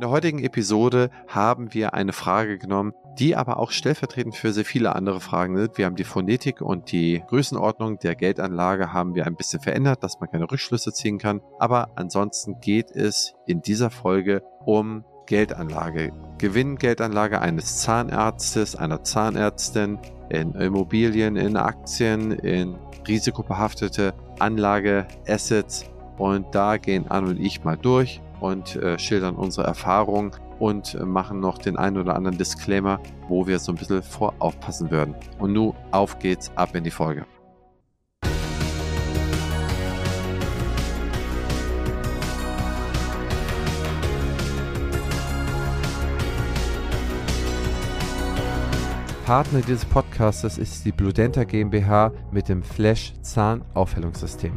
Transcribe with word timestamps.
In 0.00 0.04
der 0.04 0.12
heutigen 0.12 0.38
Episode 0.38 1.10
haben 1.28 1.74
wir 1.74 1.92
eine 1.92 2.14
Frage 2.14 2.56
genommen, 2.56 2.94
die 3.18 3.36
aber 3.36 3.58
auch 3.58 3.70
stellvertretend 3.70 4.34
für 4.34 4.50
sehr 4.50 4.64
viele 4.64 4.96
andere 4.96 5.20
Fragen 5.20 5.58
sind. 5.58 5.76
Wir 5.76 5.84
haben 5.84 5.94
die 5.94 6.04
Phonetik 6.04 6.62
und 6.62 6.90
die 6.90 7.22
Größenordnung 7.28 7.98
der 7.98 8.14
Geldanlage 8.14 8.94
haben 8.94 9.14
wir 9.14 9.26
ein 9.26 9.36
bisschen 9.36 9.60
verändert, 9.60 10.02
dass 10.02 10.18
man 10.18 10.30
keine 10.30 10.50
Rückschlüsse 10.50 10.94
ziehen 10.94 11.18
kann. 11.18 11.42
Aber 11.58 11.90
ansonsten 11.96 12.60
geht 12.62 12.90
es 12.92 13.34
in 13.44 13.60
dieser 13.60 13.90
Folge 13.90 14.42
um 14.64 15.04
Geldanlage. 15.26 16.14
Gewinngeldanlage 16.38 17.38
eines 17.42 17.82
Zahnarztes, 17.82 18.76
einer 18.76 19.04
Zahnärztin, 19.04 19.98
in 20.30 20.54
Immobilien, 20.54 21.36
in 21.36 21.58
Aktien, 21.58 22.32
in 22.32 22.78
risikobehaftete 23.06 24.14
Anlage, 24.38 25.06
Assets. 25.28 25.84
Und 26.16 26.54
da 26.54 26.78
gehen 26.78 27.06
Anne 27.10 27.28
und 27.28 27.38
ich 27.38 27.64
mal 27.64 27.76
durch 27.76 28.22
und 28.40 28.76
äh, 28.76 28.98
schildern 28.98 29.36
unsere 29.36 29.66
Erfahrungen 29.66 30.32
und 30.58 30.94
äh, 30.94 31.04
machen 31.04 31.40
noch 31.40 31.58
den 31.58 31.76
einen 31.76 31.98
oder 31.98 32.16
anderen 32.16 32.38
Disclaimer, 32.38 33.00
wo 33.28 33.46
wir 33.46 33.58
so 33.58 33.72
ein 33.72 33.76
bisschen 33.76 34.02
voraufpassen 34.02 34.90
würden. 34.90 35.14
Und 35.38 35.52
nun 35.52 35.74
auf 35.90 36.18
geht's 36.18 36.50
ab 36.56 36.74
in 36.74 36.84
die 36.84 36.90
Folge. 36.90 37.26
Partner 49.30 49.60
dieses 49.60 49.84
Podcastes 49.84 50.58
ist 50.58 50.84
die 50.84 50.90
Bludenta 50.90 51.44
GmbH 51.44 52.10
mit 52.32 52.48
dem 52.48 52.64
Flash 52.64 53.12
Zahnaufhellungssystem. 53.22 54.50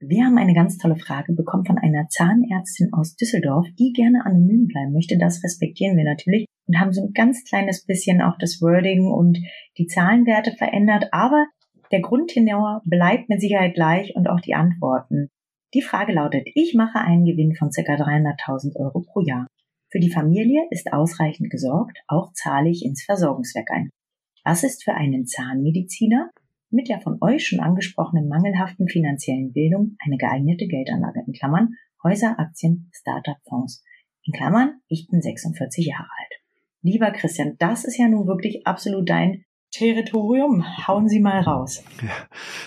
Wir 0.00 0.26
haben 0.26 0.36
eine 0.36 0.52
ganz 0.52 0.76
tolle 0.76 0.96
Frage 0.96 1.32
bekommen 1.32 1.64
von 1.64 1.78
einer 1.78 2.06
Zahnärztin 2.08 2.92
aus 2.92 3.16
Düsseldorf, 3.16 3.66
die 3.78 3.94
gerne 3.94 4.26
anonym 4.26 4.66
bleiben 4.66 4.92
möchte. 4.92 5.16
Das 5.16 5.42
respektieren 5.42 5.96
wir 5.96 6.04
natürlich 6.04 6.44
und 6.66 6.78
haben 6.78 6.92
so 6.92 7.06
ein 7.06 7.12
ganz 7.14 7.44
kleines 7.44 7.86
bisschen 7.86 8.20
auch 8.20 8.36
das 8.38 8.60
Wording 8.60 9.06
und 9.06 9.38
die 9.78 9.86
Zahlenwerte 9.86 10.52
verändert. 10.52 11.06
Aber 11.12 11.46
der 11.92 12.00
Grundtenor 12.00 12.82
bleibt 12.84 13.30
mit 13.30 13.40
Sicherheit 13.40 13.74
gleich 13.74 14.14
und 14.14 14.28
auch 14.28 14.40
die 14.40 14.54
Antworten. 14.54 15.28
Die 15.72 15.80
Frage 15.80 16.12
lautet, 16.12 16.46
ich 16.54 16.74
mache 16.74 16.98
einen 17.00 17.24
Gewinn 17.24 17.54
von 17.54 17.70
ca. 17.70 17.80
300.000 17.80 18.76
Euro 18.76 19.00
pro 19.00 19.20
Jahr. 19.20 19.46
Für 19.90 19.98
die 19.98 20.12
Familie 20.12 20.60
ist 20.70 20.92
ausreichend 20.92 21.48
gesorgt, 21.48 21.98
auch 22.06 22.32
zahle 22.34 22.68
ich 22.68 22.84
ins 22.84 23.02
Versorgungswerk 23.02 23.70
ein. 23.70 23.88
Was 24.44 24.62
ist 24.62 24.84
für 24.84 24.92
einen 24.92 25.26
Zahnmediziner 25.26 26.30
mit 26.76 26.90
der 26.90 27.00
von 27.00 27.16
euch 27.22 27.48
schon 27.48 27.60
angesprochenen 27.60 28.28
mangelhaften 28.28 28.86
finanziellen 28.86 29.52
Bildung 29.52 29.96
eine 30.04 30.18
geeignete 30.18 30.66
Geldanlage 30.66 31.24
in 31.26 31.32
Klammern 31.32 31.70
Häuser, 32.04 32.38
Aktien, 32.38 32.90
Startup-Fonds. 32.92 33.82
In 34.24 34.32
Klammern, 34.34 34.80
ich 34.86 35.08
bin 35.10 35.22
46 35.22 35.86
Jahre 35.86 36.04
alt. 36.04 36.40
Lieber 36.82 37.10
Christian, 37.10 37.56
das 37.58 37.84
ist 37.84 37.96
ja 37.96 38.08
nun 38.08 38.26
wirklich 38.26 38.66
absolut 38.66 39.08
dein 39.08 39.44
Territorium. 39.72 40.64
Hauen 40.86 41.08
Sie 41.08 41.18
mal 41.18 41.40
raus. 41.40 41.82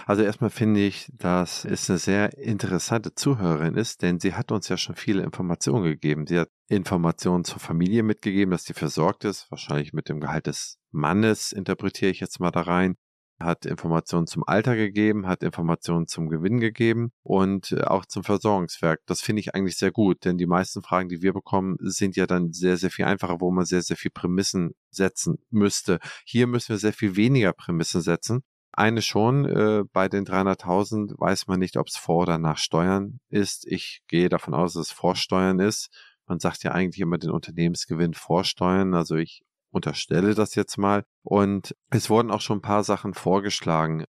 Also 0.07 0.23
erstmal 0.23 0.49
finde 0.49 0.79
ich, 0.79 1.07
dass 1.13 1.65
es 1.65 1.87
eine 1.87 1.99
sehr 1.99 2.37
interessante 2.37 3.13
Zuhörerin 3.13 3.75
ist, 3.75 4.01
denn 4.01 4.19
sie 4.19 4.33
hat 4.33 4.51
uns 4.51 4.67
ja 4.69 4.77
schon 4.77 4.95
viele 4.95 5.21
Informationen 5.21 5.83
gegeben. 5.83 6.25
Sie 6.25 6.39
hat 6.39 6.49
Informationen 6.67 7.43
zur 7.43 7.59
Familie 7.59 8.01
mitgegeben, 8.01 8.51
dass 8.51 8.63
sie 8.63 8.73
versorgt 8.73 9.23
ist, 9.23 9.51
wahrscheinlich 9.51 9.93
mit 9.93 10.09
dem 10.09 10.19
Gehalt 10.19 10.47
des 10.47 10.79
Mannes, 10.89 11.51
interpretiere 11.51 12.09
ich 12.09 12.19
jetzt 12.19 12.39
mal 12.39 12.49
da 12.49 12.61
rein 12.61 12.95
hat 13.39 13.65
Informationen 13.65 14.27
zum 14.27 14.43
Alter 14.45 14.75
gegeben, 14.75 15.27
hat 15.27 15.43
Informationen 15.43 16.07
zum 16.07 16.29
Gewinn 16.29 16.59
gegeben 16.59 17.11
und 17.23 17.71
äh, 17.71 17.83
auch 17.83 18.05
zum 18.05 18.23
Versorgungswerk. 18.23 19.01
Das 19.05 19.21
finde 19.21 19.41
ich 19.41 19.55
eigentlich 19.55 19.77
sehr 19.77 19.91
gut, 19.91 20.25
denn 20.25 20.37
die 20.37 20.47
meisten 20.47 20.81
Fragen, 20.81 21.09
die 21.09 21.21
wir 21.21 21.33
bekommen, 21.33 21.77
sind 21.79 22.15
ja 22.15 22.25
dann 22.27 22.51
sehr, 22.53 22.77
sehr 22.77 22.91
viel 22.91 23.05
einfacher, 23.05 23.41
wo 23.41 23.51
man 23.51 23.65
sehr, 23.65 23.81
sehr 23.81 23.97
viel 23.97 24.11
Prämissen 24.11 24.71
setzen 24.89 25.37
müsste. 25.49 25.99
Hier 26.25 26.47
müssen 26.47 26.69
wir 26.69 26.77
sehr 26.77 26.93
viel 26.93 27.15
weniger 27.15 27.53
Prämissen 27.53 28.01
setzen. 28.01 28.43
Eine 28.71 29.01
schon, 29.01 29.45
äh, 29.45 29.83
bei 29.91 30.07
den 30.07 30.25
300.000 30.25 31.13
weiß 31.17 31.47
man 31.47 31.59
nicht, 31.59 31.77
ob 31.77 31.87
es 31.87 31.97
vor 31.97 32.23
oder 32.23 32.37
nach 32.37 32.57
Steuern 32.57 33.19
ist. 33.29 33.65
Ich 33.67 34.01
gehe 34.07 34.29
davon 34.29 34.53
aus, 34.53 34.73
dass 34.73 34.87
es 34.87 34.91
Vorsteuern 34.91 35.59
ist. 35.59 35.89
Man 36.27 36.39
sagt 36.39 36.63
ja 36.63 36.71
eigentlich 36.71 37.01
immer 37.01 37.17
den 37.17 37.31
Unternehmensgewinn 37.31 38.13
vorsteuern. 38.13 38.93
Also 38.93 39.15
ich 39.15 39.41
unterstelle 39.71 40.35
das 40.35 40.55
jetzt 40.55 40.77
mal. 40.77 41.03
Und 41.23 41.75
es 41.89 42.09
wurden 42.09 42.31
auch 42.31 42.41
schon 42.41 42.59
ein 42.59 42.63
paar 42.63 42.83
Sachen 42.83 43.13
vorgeschlagen. 43.13 44.05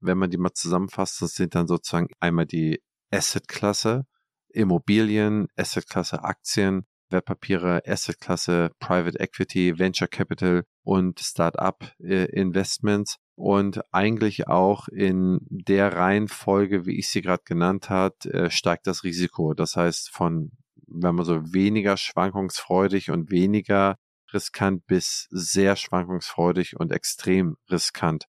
Wenn 0.00 0.18
man 0.18 0.30
die 0.30 0.38
mal 0.38 0.52
zusammenfasst, 0.52 1.22
das 1.22 1.34
sind 1.34 1.54
dann 1.54 1.66
sozusagen 1.66 2.08
einmal 2.20 2.46
die 2.46 2.80
Asset-Klasse, 3.10 4.04
Immobilien, 4.48 5.46
Asset-Klasse 5.56 6.24
Aktien, 6.24 6.86
Wertpapiere, 7.10 7.82
Asset-Klasse 7.86 8.70
Private 8.80 9.20
Equity, 9.20 9.78
Venture 9.78 10.08
Capital 10.08 10.64
und 10.82 11.20
Start-up 11.20 11.92
äh, 12.00 12.24
Investments 12.32 13.18
und 13.36 13.80
eigentlich 13.92 14.48
auch 14.48 14.88
in 14.88 15.40
der 15.48 15.94
Reihenfolge, 15.94 16.86
wie 16.86 16.98
ich 16.98 17.08
sie 17.08 17.22
gerade 17.22 17.42
genannt 17.44 17.90
hat, 17.90 18.26
äh, 18.26 18.50
steigt 18.50 18.86
das 18.86 19.04
Risiko. 19.04 19.54
Das 19.54 19.76
heißt 19.76 20.10
von, 20.10 20.52
wenn 20.86 21.14
man 21.14 21.24
so 21.24 21.52
weniger 21.52 21.96
schwankungsfreudig 21.96 23.10
und 23.10 23.30
weniger 23.30 23.96
riskant 24.34 24.86
bis 24.86 25.28
sehr 25.30 25.76
schwankungsfreudig 25.76 26.78
und 26.78 26.92
extrem 26.92 27.56
riskant. 27.70 28.26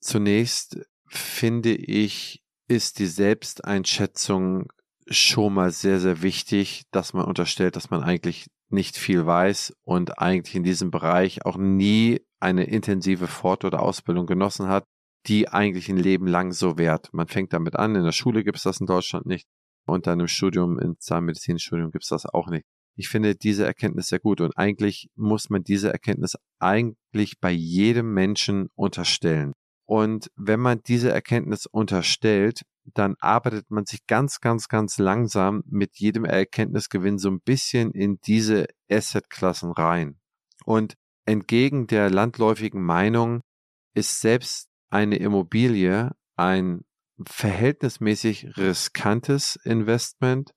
Zunächst 0.00 0.78
finde 1.06 1.74
ich, 1.74 2.42
ist 2.68 2.98
die 2.98 3.06
Selbsteinschätzung 3.06 4.68
schon 5.06 5.54
mal 5.54 5.70
sehr, 5.70 6.00
sehr 6.00 6.22
wichtig, 6.22 6.84
dass 6.90 7.12
man 7.12 7.26
unterstellt, 7.26 7.76
dass 7.76 7.90
man 7.90 8.02
eigentlich 8.02 8.46
nicht 8.70 8.96
viel 8.96 9.26
weiß 9.26 9.74
und 9.84 10.18
eigentlich 10.18 10.54
in 10.54 10.62
diesem 10.62 10.90
Bereich 10.90 11.44
auch 11.44 11.56
nie 11.56 12.20
eine 12.40 12.64
intensive 12.64 13.26
Fort- 13.26 13.64
oder 13.64 13.82
Ausbildung 13.82 14.26
genossen 14.26 14.68
hat, 14.68 14.84
die 15.26 15.48
eigentlich 15.48 15.88
ein 15.88 15.96
Leben 15.96 16.26
lang 16.26 16.52
so 16.52 16.76
wert. 16.76 17.08
Man 17.12 17.28
fängt 17.28 17.52
damit 17.52 17.76
an, 17.76 17.94
in 17.94 18.04
der 18.04 18.12
Schule 18.12 18.44
gibt 18.44 18.58
es 18.58 18.64
das 18.64 18.80
in 18.80 18.86
Deutschland 18.86 19.26
nicht 19.26 19.46
und 19.86 20.06
dann 20.06 20.20
im 20.20 20.28
Studium, 20.28 20.78
im 20.78 20.98
Zahnmedizinstudium 20.98 21.90
gibt 21.90 22.04
es 22.04 22.10
das 22.10 22.26
auch 22.26 22.48
nicht. 22.48 22.64
Ich 22.96 23.08
finde 23.08 23.34
diese 23.34 23.64
Erkenntnis 23.64 24.08
sehr 24.08 24.20
gut 24.20 24.40
und 24.40 24.56
eigentlich 24.56 25.08
muss 25.16 25.50
man 25.50 25.64
diese 25.64 25.92
Erkenntnis 25.92 26.36
eigentlich 26.58 27.40
bei 27.40 27.50
jedem 27.50 28.12
Menschen 28.14 28.68
unterstellen. 28.74 29.52
Und 29.86 30.30
wenn 30.36 30.60
man 30.60 30.80
diese 30.86 31.10
Erkenntnis 31.10 31.66
unterstellt, 31.66 32.62
dann 32.94 33.16
arbeitet 33.18 33.70
man 33.70 33.86
sich 33.86 34.06
ganz, 34.06 34.40
ganz, 34.40 34.68
ganz 34.68 34.98
langsam 34.98 35.62
mit 35.66 35.96
jedem 35.96 36.24
Erkenntnisgewinn 36.24 37.18
so 37.18 37.30
ein 37.30 37.40
bisschen 37.40 37.90
in 37.92 38.18
diese 38.26 38.66
Assetklassen 38.90 39.72
rein. 39.72 40.18
Und 40.64 40.94
entgegen 41.26 41.86
der 41.86 42.10
landläufigen 42.10 42.82
Meinung 42.82 43.40
ist 43.94 44.20
selbst 44.20 44.68
eine 44.90 45.16
Immobilie 45.16 46.12
ein 46.36 46.82
verhältnismäßig 47.26 48.56
riskantes 48.56 49.56
Investment, 49.64 50.52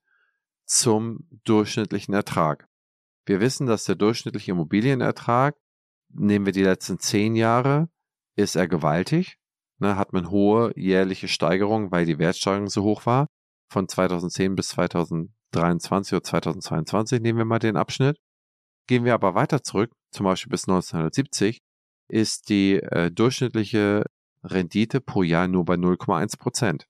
zum 0.67 1.27
durchschnittlichen 1.45 2.13
Ertrag. 2.13 2.67
Wir 3.25 3.39
wissen, 3.39 3.67
dass 3.67 3.85
der 3.85 3.95
durchschnittliche 3.95 4.51
Immobilienertrag, 4.51 5.55
nehmen 6.09 6.45
wir 6.45 6.53
die 6.53 6.63
letzten 6.63 6.99
zehn 6.99 7.35
Jahre, 7.35 7.89
ist 8.35 8.55
er 8.55 8.67
gewaltig. 8.67 9.37
Ne, 9.79 9.95
hat 9.95 10.11
man 10.11 10.31
hohe 10.31 10.73
jährliche 10.75 11.27
Steigerungen, 11.27 11.91
weil 11.91 12.05
die 12.05 12.17
Wertsteigerung 12.17 12.67
so 12.67 12.83
hoch 12.83 13.05
war. 13.05 13.27
Von 13.71 13.87
2010 13.87 14.55
bis 14.55 14.69
2023 14.69 16.13
oder 16.13 16.23
2022 16.23 17.21
nehmen 17.21 17.37
wir 17.37 17.45
mal 17.45 17.59
den 17.59 17.77
Abschnitt. 17.77 18.17
Gehen 18.87 19.05
wir 19.05 19.13
aber 19.13 19.35
weiter 19.35 19.61
zurück, 19.61 19.91
zum 20.11 20.23
Beispiel 20.23 20.49
bis 20.49 20.67
1970, 20.67 21.59
ist 22.09 22.49
die 22.49 22.75
äh, 22.75 23.11
durchschnittliche 23.11 24.05
Rendite 24.43 25.01
pro 25.01 25.23
Jahr 25.23 25.47
nur 25.47 25.65
bei 25.65 25.75
0,1 25.75 26.39
Prozent. 26.39 26.87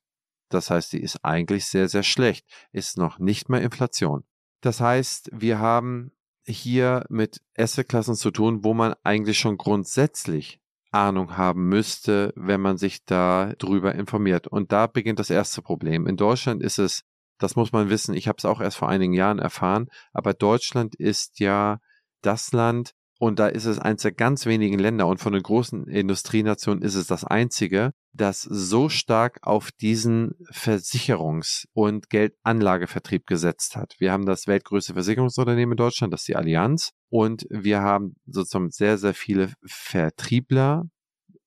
Das 0.49 0.69
heißt, 0.69 0.93
die 0.93 1.01
ist 1.01 1.23
eigentlich 1.23 1.65
sehr, 1.65 1.89
sehr 1.89 2.03
schlecht, 2.03 2.45
ist 2.71 2.97
noch 2.97 3.19
nicht 3.19 3.49
mal 3.49 3.61
Inflation. 3.61 4.23
Das 4.61 4.79
heißt, 4.81 5.29
wir 5.33 5.59
haben 5.59 6.11
hier 6.45 7.05
mit 7.09 7.41
Assetklassen 7.57 8.15
zu 8.15 8.31
tun, 8.31 8.63
wo 8.63 8.73
man 8.73 8.95
eigentlich 9.03 9.37
schon 9.37 9.57
grundsätzlich 9.57 10.59
Ahnung 10.91 11.37
haben 11.37 11.67
müsste, 11.67 12.33
wenn 12.35 12.61
man 12.61 12.77
sich 12.77 13.05
da 13.05 13.53
drüber 13.57 13.93
informiert. 13.95 14.47
Und 14.47 14.71
da 14.71 14.87
beginnt 14.87 15.19
das 15.19 15.29
erste 15.29 15.61
Problem. 15.61 16.07
In 16.07 16.17
Deutschland 16.17 16.63
ist 16.63 16.79
es, 16.79 17.03
das 17.37 17.55
muss 17.55 17.71
man 17.71 17.89
wissen, 17.89 18.15
ich 18.15 18.27
habe 18.27 18.37
es 18.37 18.45
auch 18.45 18.61
erst 18.61 18.77
vor 18.77 18.89
einigen 18.89 19.13
Jahren 19.13 19.39
erfahren, 19.39 19.87
aber 20.11 20.33
Deutschland 20.33 20.95
ist 20.95 21.39
ja 21.39 21.79
das 22.21 22.51
Land, 22.51 22.93
und 23.19 23.39
da 23.39 23.47
ist 23.47 23.65
es 23.65 23.79
eines 23.79 24.03
der 24.03 24.11
ganz 24.11 24.45
wenigen 24.45 24.77
Länder 24.77 25.07
und 25.07 25.19
von 25.19 25.33
den 25.33 25.41
großen 25.41 25.87
Industrienationen 25.87 26.83
ist 26.83 26.95
es 26.95 27.07
das 27.07 27.23
einzige, 27.23 27.91
das 28.13 28.41
so 28.41 28.89
stark 28.89 29.39
auf 29.41 29.71
diesen 29.71 30.35
Versicherungs- 30.51 31.65
und 31.73 32.09
Geldanlagevertrieb 32.09 33.25
gesetzt 33.25 33.75
hat. 33.75 33.95
Wir 33.99 34.11
haben 34.11 34.25
das 34.25 34.47
weltgrößte 34.47 34.93
Versicherungsunternehmen 34.93 35.73
in 35.73 35.77
Deutschland, 35.77 36.13
das 36.13 36.21
ist 36.21 36.27
die 36.27 36.35
Allianz. 36.35 36.91
Und 37.09 37.45
wir 37.49 37.81
haben 37.81 38.15
sozusagen 38.25 38.69
sehr, 38.69 38.97
sehr 38.97 39.13
viele 39.13 39.53
Vertriebler 39.65 40.83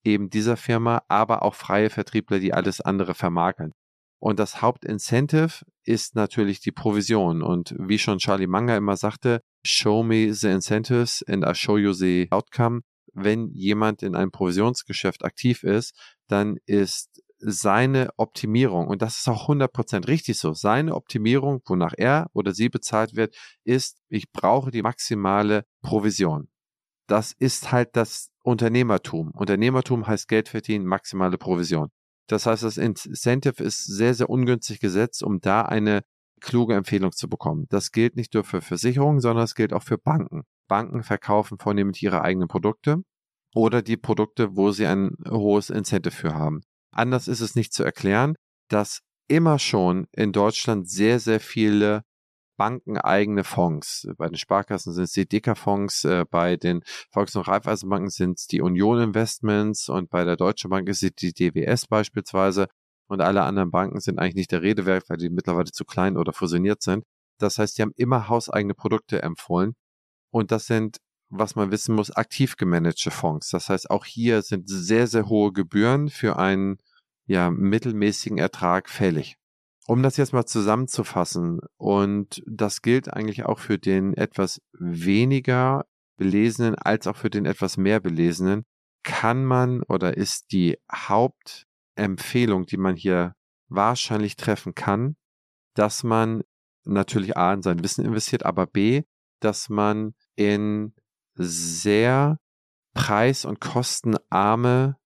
eben 0.05 0.31
dieser 0.31 0.57
Firma, 0.57 1.03
aber 1.09 1.43
auch 1.43 1.55
freie 1.55 1.91
Vertriebler, 1.91 2.41
die 2.41 2.55
alles 2.55 2.81
andere 2.81 3.15
vermarkeln. 3.15 3.73
Und 4.19 4.39
das 4.39 4.61
Hauptincentive 4.61 5.65
ist 5.85 6.15
natürlich 6.15 6.61
die 6.61 6.73
Provision. 6.73 7.43
Und 7.43 7.75
wie 7.79 7.99
schon 7.99 8.19
Charlie 8.19 8.47
Munger 8.47 8.77
immer 8.77 8.97
sagte, 8.97 9.41
show 9.65 10.03
me 10.03 10.33
the 10.33 10.49
incentives 10.49 11.23
and 11.29 11.45
I 11.45 11.55
show 11.55 11.77
you 11.77 11.93
the 11.93 12.29
outcome. 12.31 12.83
Wenn 13.13 13.51
jemand 13.53 14.03
in 14.03 14.15
einem 14.15 14.31
Provisionsgeschäft 14.31 15.25
aktiv 15.25 15.65
ist, 15.65 15.95
dann 16.29 16.59
ist 16.67 17.23
seine 17.41 18.11
Optimierung, 18.19 18.87
und 18.87 19.03
das 19.03 19.19
ist 19.19 19.29
auch 19.29 19.49
100% 19.49 20.07
richtig 20.07 20.39
so, 20.39 20.53
seine 20.53 20.95
Optimierung, 20.95 21.63
wonach 21.67 21.95
er 21.97 22.29
oder 22.35 22.53
sie 22.53 22.69
bezahlt 22.69 23.17
wird, 23.17 23.35
ist, 23.65 23.99
ich 24.09 24.31
brauche 24.31 24.71
die 24.71 24.83
maximale 24.83 25.65
Provision. 25.83 26.49
Das 27.07 27.33
ist 27.33 27.73
halt 27.73 27.97
das 27.97 28.31
Unternehmertum. 28.43 29.31
Unternehmertum 29.33 30.07
heißt 30.07 30.29
Geld 30.29 30.49
verdienen, 30.49 30.87
maximale 30.87 31.39
Provision. 31.39 31.89
Das 32.29 32.47
heißt, 32.47 32.63
das 32.63 32.77
Incentive 32.77 33.63
ist 33.63 33.85
sehr, 33.85 34.15
sehr 34.15 34.31
ungünstig 34.31 34.79
gesetzt, 34.79 35.23
um 35.23 35.41
da 35.41 35.63
eine 35.63 36.03
kluge 36.41 36.75
Empfehlung 36.75 37.13
zu 37.13 37.29
bekommen. 37.29 37.67
Das 37.69 37.93
gilt 37.93 38.17
nicht 38.17 38.35
nur 38.35 38.45
für 38.45 38.61
Versicherungen, 38.61 39.21
sondern 39.21 39.45
es 39.45 39.55
gilt 39.55 39.73
auch 39.73 39.83
für 39.83 39.99
Banken. 39.99 40.43
Banken 40.69 41.03
verkaufen 41.03 41.59
vornehmlich 41.59 42.03
ihre 42.03 42.23
eigenen 42.23 42.49
Produkte 42.49 43.03
oder 43.55 43.83
die 43.83 43.97
Produkte, 43.97 44.57
wo 44.57 44.71
sie 44.71 44.87
ein 44.87 45.17
hohes 45.29 45.71
Incentive 45.71 46.15
für 46.15 46.35
haben. 46.35 46.61
Anders 46.93 47.29
ist 47.29 47.41
es 47.41 47.55
nicht 47.55 47.73
zu 47.73 47.85
erklären, 47.85 48.35
dass 48.69 49.01
immer 49.29 49.59
schon 49.59 50.07
in 50.13 50.33
Deutschland 50.33 50.89
sehr, 50.89 51.21
sehr 51.21 51.41
viele 51.41 52.03
bankeneigene 52.57 53.43
Fonds. 53.43 54.07
Bei 54.19 54.29
den 54.29 54.37
Sparkassen 54.37 54.93
sind 54.93 55.05
es 55.05 55.13
die 55.13 55.27
Dicker-Fonds, 55.27 56.05
äh, 56.05 56.25
bei 56.31 56.57
den 56.57 56.83
Volks- 57.11 57.35
und 57.35 57.49
Raiffeisenbanken 57.49 58.11
sind 58.11 58.39
es 58.39 58.47
die 58.49 58.61
Union 58.61 59.01
Investments 59.01 59.89
und 59.89 60.11
bei 60.11 60.25
der 60.25 60.37
Deutschen 60.37 60.69
Bank 60.69 60.87
ist 60.89 61.03
es 61.03 61.13
die 61.15 61.33
DWS 61.33 61.87
beispielsweise 61.87 62.67
und 63.11 63.21
alle 63.21 63.43
anderen 63.43 63.71
Banken 63.71 64.01
sind 64.01 64.19
eigentlich 64.19 64.37
nicht 64.37 64.53
der 64.53 64.63
Rede 64.63 64.87
wert, 64.87 65.09
weil 65.09 65.19
die 65.19 65.31
mittlerweile 65.31 65.71
zu 65.71 65.85
klein 65.85 66.17
oder 66.17 66.33
fusioniert 66.33 66.83
sind. 66.83 67.05
Das 67.39 67.59
heißt, 67.59 67.79
die 67.79 67.83
haben 67.83 67.93
immer 67.97 68.29
hauseigene 68.29 68.75
Produkte 68.75 69.23
empfohlen 69.23 69.75
und 70.31 70.53
das 70.53 70.67
sind 70.67 70.99
was 71.31 71.55
man 71.55 71.71
wissen 71.71 71.95
muss, 71.95 72.11
aktiv 72.11 72.57
gemanagte 72.57 73.11
Fonds. 73.11 73.51
Das 73.51 73.69
heißt, 73.69 73.91
auch 73.91 74.05
hier 74.05 74.43
sind 74.43 74.69
sehr, 74.69 75.07
sehr 75.07 75.29
hohe 75.29 75.53
Gebühren 75.53 76.09
für 76.09 76.37
einen 76.37 76.79
ja, 77.27 77.51
mittelmäßigen 77.51 78.39
Ertrag 78.39 78.91
fällig. 78.91 79.37
Um 79.87 80.03
das 80.03 80.17
jetzt 80.17 80.33
mal 80.33 80.45
zusammenzufassen, 80.45 81.61
und 81.77 82.43
das 82.47 82.83
gilt 82.83 83.13
eigentlich 83.13 83.45
auch 83.45 83.61
für 83.61 83.79
den 83.79 84.15
etwas 84.15 84.61
weniger 84.73 85.87
Belesenen 86.17 86.75
als 86.75 87.07
auch 87.07 87.17
für 87.17 87.31
den 87.31 87.47
etwas 87.47 87.77
mehr 87.77 88.01
Belesenen, 88.01 88.65
kann 89.03 89.45
man 89.45 89.83
oder 89.85 90.17
ist 90.17 90.53
die 90.53 90.79
Hauptempfehlung, 92.01 92.67
die 92.67 92.79
man 92.79 92.97
hier 92.97 93.35
wahrscheinlich 93.69 94.37
treffen 94.37 94.75
kann, 94.75 95.17
dass 95.75 96.03
man 96.03 96.43
natürlich 96.85 97.37
A 97.37 97.53
in 97.53 97.63
sein 97.63 97.83
Wissen 97.83 98.05
investiert, 98.05 98.45
aber 98.45 98.67
B, 98.67 99.03
dass 99.41 99.69
man 99.69 100.15
in 100.35 100.95
sehr 101.35 102.39
preis- 102.95 103.45
und 103.45 103.61
kostenarme 103.61 104.97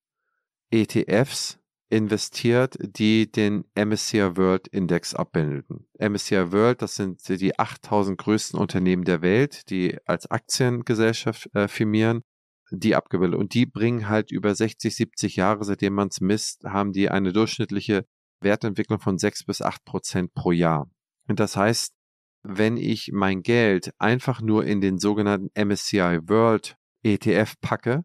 ETFs 0.71 1.59
investiert, 1.91 2.77
die 2.81 3.31
den 3.31 3.65
MSCI 3.77 4.37
World 4.37 4.69
Index 4.69 5.15
abbilden. 5.15 5.87
MSCI 5.99 6.53
World, 6.53 6.81
das 6.81 6.95
sind 6.95 7.29
die 7.29 7.59
8000 7.59 8.19
größten 8.19 8.59
Unternehmen 8.59 9.05
der 9.05 9.21
Welt, 9.21 9.69
die 9.71 9.99
als 10.07 10.29
Aktiengesellschaft 10.31 11.55
äh, 11.55 11.69
firmieren, 11.69 12.23
die 12.71 12.95
abgebildet. 12.95 13.39
Und 13.39 13.55
die 13.55 13.67
bringen 13.67 14.09
halt 14.09 14.31
über 14.31 14.55
60, 14.55 14.95
70 14.95 15.37
Jahre, 15.37 15.65
seitdem 15.65 15.95
man 15.95 16.09
es 16.09 16.21
misst, 16.21 16.65
haben 16.65 16.93
die 16.93 17.11
eine 17.11 17.33
durchschnittliche 17.33 18.07
Wertentwicklung 18.41 19.01
von 19.01 19.19
6 19.19 19.45
bis 19.45 19.63
8 19.63 19.85
Prozent 19.85 20.35
pro 20.35 20.53
Jahr. 20.53 20.91
Und 21.29 21.41
das 21.41 21.57
heißt, 21.57 21.95
wenn 22.43 22.77
ich 22.77 23.11
mein 23.13 23.43
Geld 23.43 23.93
einfach 23.99 24.41
nur 24.41 24.65
in 24.65 24.81
den 24.81 24.99
sogenannten 24.99 25.51
MSCI 25.55 26.21
World 26.29 26.77
ETF 27.03 27.55
packe, 27.61 28.05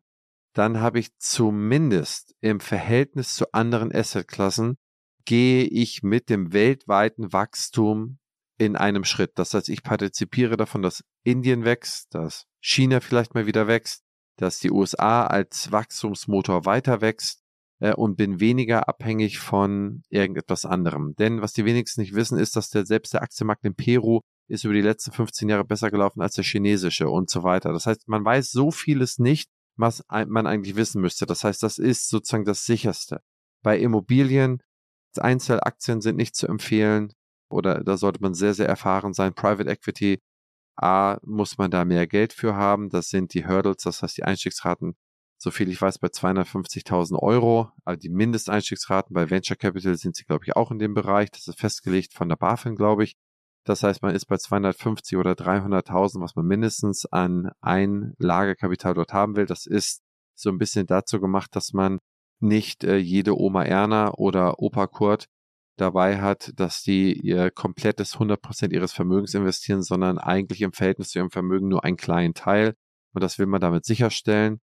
dann 0.53 0.79
habe 0.79 0.99
ich 0.99 1.09
zumindest 1.17 2.35
im 2.41 2.59
Verhältnis 2.59 3.35
zu 3.35 3.51
anderen 3.51 3.93
Assetklassen 3.93 4.77
gehe 5.25 5.63
ich 5.65 6.01
mit 6.01 6.29
dem 6.29 6.53
weltweiten 6.53 7.31
Wachstum 7.33 8.17
in 8.57 8.75
einem 8.75 9.03
Schritt. 9.03 9.33
Das 9.35 9.53
heißt, 9.53 9.69
ich 9.69 9.83
partizipiere 9.83 10.57
davon, 10.57 10.81
dass 10.81 11.03
Indien 11.23 11.65
wächst, 11.65 12.13
dass 12.13 12.45
China 12.61 12.99
vielleicht 12.99 13.35
mal 13.35 13.45
wieder 13.45 13.67
wächst, 13.67 14.03
dass 14.39 14.59
die 14.59 14.71
USA 14.71 15.25
als 15.25 15.71
Wachstumsmotor 15.71 16.65
weiter 16.65 17.01
wächst 17.01 17.41
äh, 17.79 17.93
und 17.93 18.15
bin 18.15 18.39
weniger 18.39 18.87
abhängig 18.87 19.39
von 19.39 20.03
irgendetwas 20.09 20.65
anderem. 20.65 21.15
Denn 21.15 21.41
was 21.41 21.53
die 21.53 21.65
wenigsten 21.65 22.01
nicht 22.01 22.15
wissen, 22.15 22.37
ist, 22.37 22.55
dass 22.55 22.69
der, 22.69 22.85
selbst 22.85 23.13
der 23.13 23.21
Aktienmarkt 23.21 23.65
in 23.65 23.75
Peru 23.75 24.21
ist 24.47 24.63
über 24.63 24.73
die 24.73 24.81
letzten 24.81 25.11
15 25.11 25.49
Jahre 25.49 25.65
besser 25.65 25.91
gelaufen 25.91 26.21
als 26.21 26.33
der 26.33 26.43
chinesische 26.43 27.09
und 27.09 27.29
so 27.29 27.43
weiter. 27.43 27.73
Das 27.73 27.85
heißt, 27.85 28.07
man 28.07 28.25
weiß 28.25 28.51
so 28.51 28.71
vieles 28.71 29.19
nicht, 29.19 29.49
was 29.75 30.03
man 30.09 30.47
eigentlich 30.47 30.75
wissen 30.75 31.01
müsste. 31.01 31.25
Das 31.25 31.43
heißt, 31.43 31.61
das 31.61 31.77
ist 31.77 32.09
sozusagen 32.09 32.45
das 32.45 32.65
sicherste. 32.65 33.21
Bei 33.63 33.77
Immobilien, 33.77 34.61
Einzelaktien 35.17 36.01
sind 36.01 36.15
nicht 36.15 36.35
zu 36.35 36.47
empfehlen 36.47 37.13
oder 37.49 37.83
da 37.83 37.97
sollte 37.97 38.21
man 38.21 38.33
sehr, 38.33 38.53
sehr 38.53 38.67
erfahren 38.67 39.13
sein. 39.13 39.33
Private 39.33 39.69
Equity, 39.69 40.19
A, 40.81 41.17
muss 41.23 41.57
man 41.57 41.71
da 41.71 41.85
mehr 41.85 42.07
Geld 42.07 42.33
für 42.33 42.55
haben. 42.55 42.89
Das 42.89 43.09
sind 43.09 43.33
die 43.33 43.45
Hurdles, 43.45 43.83
das 43.83 44.01
heißt 44.01 44.17
die 44.17 44.23
Einstiegsraten 44.23 44.95
so 45.41 45.51
viel 45.51 45.69
ich 45.69 45.81
weiß, 45.81 45.99
bei 45.99 46.09
250.000 46.09 47.17
Euro. 47.17 47.71
Aber 47.85 47.95
die 47.95 48.09
Mindesteinstiegsraten 48.09 49.13
bei 49.13 49.29
Venture 49.29 49.55
Capital 49.55 49.95
sind 49.95 50.15
sie, 50.17 50.25
glaube 50.25 50.43
ich, 50.45 50.55
auch 50.55 50.69
in 50.69 50.79
dem 50.79 50.93
Bereich. 50.93 51.31
Das 51.31 51.47
ist 51.47 51.59
festgelegt 51.59 52.13
von 52.13 52.27
der 52.27 52.35
BaFin, 52.35 52.75
glaube 52.75 53.05
ich. 53.05 53.15
Das 53.63 53.83
heißt, 53.83 54.01
man 54.01 54.13
ist 54.15 54.25
bei 54.25 54.37
250 54.37 55.17
oder 55.17 55.31
300.000, 55.31 56.21
was 56.21 56.35
man 56.35 56.45
mindestens 56.45 57.05
an 57.05 57.51
ein 57.61 58.13
Lagerkapital 58.17 58.93
dort 58.93 59.13
haben 59.13 59.37
will. 59.37 59.45
Das 59.45 59.65
ist 59.65 60.01
so 60.35 60.49
ein 60.49 60.57
bisschen 60.57 60.87
dazu 60.87 61.21
gemacht, 61.21 61.55
dass 61.55 61.71
man 61.71 61.99
nicht 62.41 62.83
äh, 62.83 62.97
jede 62.97 63.37
Oma 63.37 63.63
Erna 63.63 64.13
oder 64.15 64.59
Opa 64.59 64.87
Kurt 64.87 65.27
dabei 65.81 66.21
hat, 66.21 66.51
dass 66.55 66.83
die 66.83 67.13
ihr 67.13 67.51
komplettes 67.51 68.17
100% 68.17 68.71
ihres 68.71 68.93
Vermögens 68.93 69.33
investieren, 69.33 69.81
sondern 69.81 70.17
eigentlich 70.17 70.61
im 70.61 70.73
Verhältnis 70.73 71.09
zu 71.09 71.19
ihrem 71.19 71.31
Vermögen 71.31 71.67
nur 71.67 71.83
einen 71.83 71.97
kleinen 71.97 72.33
Teil. 72.33 72.75
Und 73.13 73.23
das 73.23 73.39
will 73.39 73.47
man 73.47 73.61
damit 73.61 73.85
sicherstellen 73.85 74.59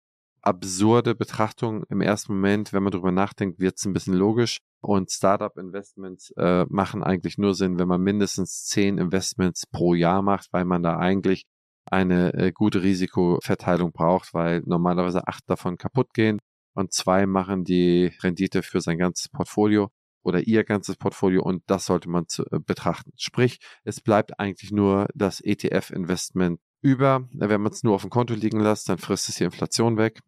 absurde 0.42 1.14
Betrachtung 1.14 1.84
im 1.88 2.00
ersten 2.00 2.34
Moment, 2.34 2.72
wenn 2.72 2.82
man 2.82 2.92
drüber 2.92 3.12
nachdenkt, 3.12 3.60
wird 3.60 3.76
es 3.76 3.84
ein 3.84 3.92
bisschen 3.92 4.14
logisch. 4.14 4.58
Und 4.80 5.10
Startup-Investments 5.10 6.32
äh, 6.36 6.64
machen 6.68 7.02
eigentlich 7.02 7.36
nur 7.36 7.54
Sinn, 7.54 7.78
wenn 7.78 7.88
man 7.88 8.00
mindestens 8.00 8.64
zehn 8.64 8.98
Investments 8.98 9.66
pro 9.66 9.94
Jahr 9.94 10.22
macht, 10.22 10.48
weil 10.52 10.64
man 10.64 10.82
da 10.82 10.98
eigentlich 10.98 11.44
eine 11.84 12.32
äh, 12.34 12.52
gute 12.52 12.82
Risikoverteilung 12.82 13.92
braucht, 13.92 14.32
weil 14.32 14.62
normalerweise 14.64 15.26
acht 15.28 15.44
davon 15.48 15.76
kaputt 15.76 16.14
gehen 16.14 16.38
und 16.74 16.92
zwei 16.92 17.26
machen 17.26 17.64
die 17.64 18.12
Rendite 18.22 18.62
für 18.62 18.80
sein 18.80 18.96
ganzes 18.96 19.28
Portfolio 19.28 19.90
oder 20.22 20.40
ihr 20.40 20.64
ganzes 20.64 20.96
Portfolio 20.96 21.42
und 21.42 21.62
das 21.66 21.86
sollte 21.86 22.08
man 22.08 22.28
zu, 22.28 22.44
äh, 22.50 22.58
betrachten. 22.58 23.12
Sprich, 23.16 23.58
es 23.84 24.00
bleibt 24.00 24.38
eigentlich 24.38 24.70
nur 24.70 25.08
das 25.14 25.40
ETF-Investment 25.40 26.60
über. 26.82 27.28
Wenn 27.32 27.60
man 27.60 27.72
es 27.72 27.82
nur 27.82 27.94
auf 27.94 28.02
dem 28.02 28.10
Konto 28.10 28.34
liegen 28.34 28.60
lässt, 28.60 28.88
dann 28.88 28.98
frisst 28.98 29.28
es 29.28 29.36
die 29.36 29.44
Inflation 29.44 29.96
weg. 29.96 30.20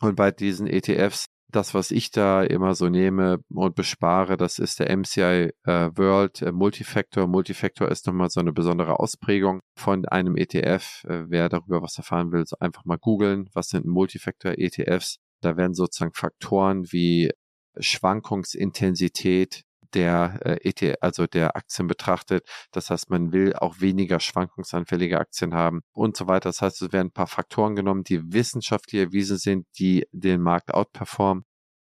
Und 0.00 0.16
bei 0.16 0.30
diesen 0.30 0.66
ETFs, 0.66 1.26
das, 1.48 1.74
was 1.74 1.90
ich 1.90 2.10
da 2.10 2.42
immer 2.42 2.74
so 2.74 2.88
nehme 2.88 3.38
und 3.48 3.74
bespare, 3.76 4.36
das 4.36 4.58
ist 4.58 4.80
der 4.80 4.94
MCI 4.94 5.52
äh, 5.64 5.90
World 5.94 6.42
äh, 6.42 6.52
Multifactor. 6.52 7.26
Multifactor 7.26 7.88
ist 7.88 8.06
nochmal 8.06 8.30
so 8.30 8.40
eine 8.40 8.52
besondere 8.52 8.98
Ausprägung 8.98 9.60
von 9.76 10.04
einem 10.06 10.36
ETF. 10.36 11.04
Äh, 11.04 11.30
wer 11.30 11.48
darüber 11.48 11.82
was 11.82 11.96
erfahren 11.96 12.32
will, 12.32 12.44
so 12.46 12.56
einfach 12.60 12.84
mal 12.84 12.98
googeln. 12.98 13.48
Was 13.54 13.68
sind 13.68 13.86
Multifactor 13.86 14.54
ETFs? 14.58 15.18
Da 15.40 15.56
werden 15.56 15.74
sozusagen 15.74 16.14
Faktoren 16.14 16.90
wie 16.92 17.30
Schwankungsintensität, 17.78 19.64
der 19.94 20.38
äh, 20.44 20.68
ETF, 20.68 20.96
also 21.00 21.26
der 21.26 21.56
Aktien 21.56 21.88
betrachtet. 21.88 22.46
Das 22.72 22.90
heißt, 22.90 23.10
man 23.10 23.32
will 23.32 23.54
auch 23.54 23.80
weniger 23.80 24.20
schwankungsanfällige 24.20 25.18
Aktien 25.18 25.54
haben 25.54 25.82
und 25.92 26.16
so 26.16 26.26
weiter. 26.26 26.48
Das 26.50 26.62
heißt, 26.62 26.82
es 26.82 26.92
werden 26.92 27.08
ein 27.08 27.12
paar 27.12 27.26
Faktoren 27.26 27.76
genommen, 27.76 28.04
die 28.04 28.32
wissenschaftlich 28.32 29.00
erwiesen 29.00 29.38
sind, 29.38 29.66
die 29.78 30.06
den 30.12 30.40
Markt 30.40 30.74
outperformen. 30.74 31.44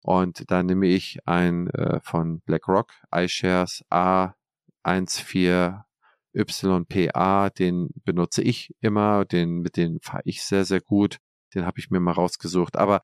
Und 0.02 0.50
da 0.50 0.62
nehme 0.62 0.86
ich 0.86 1.18
ein 1.26 1.68
äh, 1.70 2.00
von 2.00 2.40
BlackRock 2.42 2.92
iShares 3.12 3.82
A14 3.90 5.82
YPA, 6.34 7.50
den 7.50 7.88
benutze 8.04 8.42
ich 8.42 8.74
immer, 8.80 9.24
den 9.24 9.62
mit 9.62 9.76
dem 9.76 9.98
fahre 10.02 10.22
ich 10.24 10.42
sehr 10.42 10.64
sehr 10.64 10.80
gut. 10.80 11.18
Den 11.54 11.64
habe 11.64 11.78
ich 11.78 11.90
mir 11.90 12.00
mal 12.00 12.12
rausgesucht. 12.12 12.76
Aber 12.76 13.02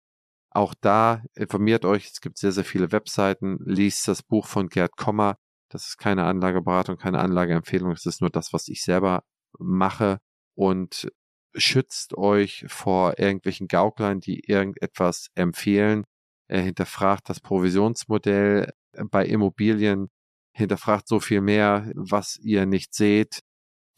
auch 0.55 0.75
da 0.81 1.23
informiert 1.35 1.85
euch, 1.85 2.07
es 2.07 2.21
gibt 2.21 2.39
sehr, 2.39 2.53
sehr 2.53 2.65
viele 2.65 2.93
Webseiten, 2.93 3.59
liest 3.65 4.09
das 4.09 4.23
Buch 4.23 4.47
von 4.47 4.69
Gerd 4.69 4.97
Kommer. 4.97 5.37
Das 5.71 5.87
ist 5.89 5.99
keine 5.99 6.25
Anlageberatung, 6.25 6.97
keine 6.99 7.21
Anlageempfehlung, 7.21 7.93
es 7.93 8.07
ist 8.07 8.21
nur 8.21 8.31
das, 8.31 8.53
was 8.53 8.69
ich 8.69 8.83
selber 8.83 9.25
mache 9.59 10.19
und 10.55 11.11
schützt 11.55 12.17
euch 12.17 12.65
vor 12.69 13.19
irgendwelchen 13.19 13.69
Gauklern, 13.69 14.21
die 14.21 14.41
irgendetwas 14.47 15.29
empfehlen. 15.35 16.05
Er 16.49 16.61
hinterfragt 16.63 17.29
das 17.29 17.41
Provisionsmodell 17.41 18.73
bei 19.11 19.25
Immobilien, 19.27 20.09
hinterfragt 20.55 21.09
so 21.09 21.21
viel 21.21 21.41
mehr, 21.41 21.91
was 21.95 22.37
ihr 22.39 22.67
nicht 22.67 22.95
seht. 22.95 23.41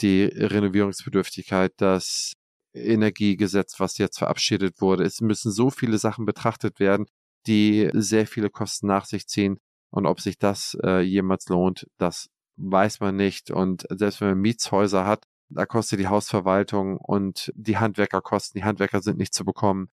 die 0.01 0.25
Renovierungsbedürftigkeit, 0.25 1.73
das 1.77 2.35
Energiegesetz, 2.75 3.81
was 3.81 3.99
jetzt 3.99 4.19
verabschiedet 4.19 4.81
wurde. 4.81 5.05
Es 5.05 5.21
müssen 5.21 5.53
so 5.53 5.71
viele 5.71 5.99
Sachen 5.99 6.27
betrachtet 6.27 6.81
werden, 6.81 7.07
die 7.47 7.91
sehr 7.93 8.27
viele 8.27 8.51
Kosten 8.51 8.87
nach 8.87 9.05
sich 9.05 9.27
ziehen. 9.27 9.59
Und 9.91 10.07
ob 10.07 10.21
sich 10.21 10.39
das 10.39 10.77
äh, 10.83 11.01
jemals 11.01 11.49
lohnt, 11.49 11.87
das 11.99 12.29
weiß 12.57 13.01
man 13.01 13.17
nicht. 13.17 13.51
Und 13.51 13.87
selbst 13.91 14.21
wenn 14.21 14.29
man 14.29 14.41
Mietshäuser 14.41 15.07
hat, 15.07 15.25
da 15.51 15.67
kostet 15.67 16.01
die 16.01 16.09
Hausverwaltung 16.09 16.97
und 16.97 17.53
die 17.55 17.79
Handwerkerkosten. 17.79 18.59
Die 18.59 18.65
Handwerker 18.65 19.03
sind 19.03 19.19
nicht 19.19 19.35
zu 19.35 19.45
bekommen. 19.45 19.89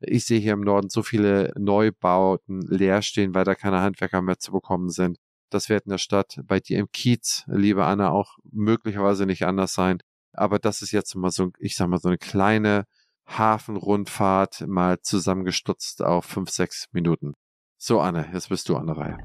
Ich 0.00 0.26
sehe 0.26 0.40
hier 0.40 0.52
im 0.52 0.60
Norden 0.60 0.90
so 0.90 1.02
viele 1.02 1.54
Neubauten 1.56 2.60
leer 2.62 3.00
stehen, 3.00 3.34
weil 3.34 3.44
da 3.44 3.54
keine 3.54 3.80
Handwerker 3.80 4.20
mehr 4.20 4.38
zu 4.38 4.52
bekommen 4.52 4.90
sind. 4.90 5.18
Das 5.50 5.68
wird 5.68 5.86
in 5.86 5.90
der 5.90 5.98
Stadt 5.98 6.40
bei 6.44 6.60
dir 6.60 6.78
im 6.78 6.90
Kiez, 6.92 7.44
liebe 7.46 7.86
Anna, 7.86 8.10
auch 8.10 8.36
möglicherweise 8.50 9.26
nicht 9.26 9.46
anders 9.46 9.72
sein. 9.72 9.98
Aber 10.36 10.58
das 10.58 10.82
ist 10.82 10.92
jetzt 10.92 11.14
mal 11.14 11.30
so, 11.30 11.50
ich 11.58 11.76
sag 11.76 11.88
mal, 11.88 11.98
so 11.98 12.08
eine 12.08 12.18
kleine 12.18 12.84
Hafenrundfahrt 13.26 14.66
mal 14.66 15.00
zusammengestutzt 15.00 16.02
auf 16.02 16.24
fünf, 16.24 16.50
sechs 16.50 16.86
Minuten. 16.92 17.34
So, 17.78 18.00
Anne, 18.00 18.28
jetzt 18.32 18.48
bist 18.48 18.68
du 18.68 18.76
an 18.76 18.86
der 18.86 18.96
Reihe. 18.96 19.18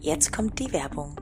Jetzt 0.00 0.32
kommt 0.32 0.58
die 0.58 0.70
Werbung. 0.72 1.16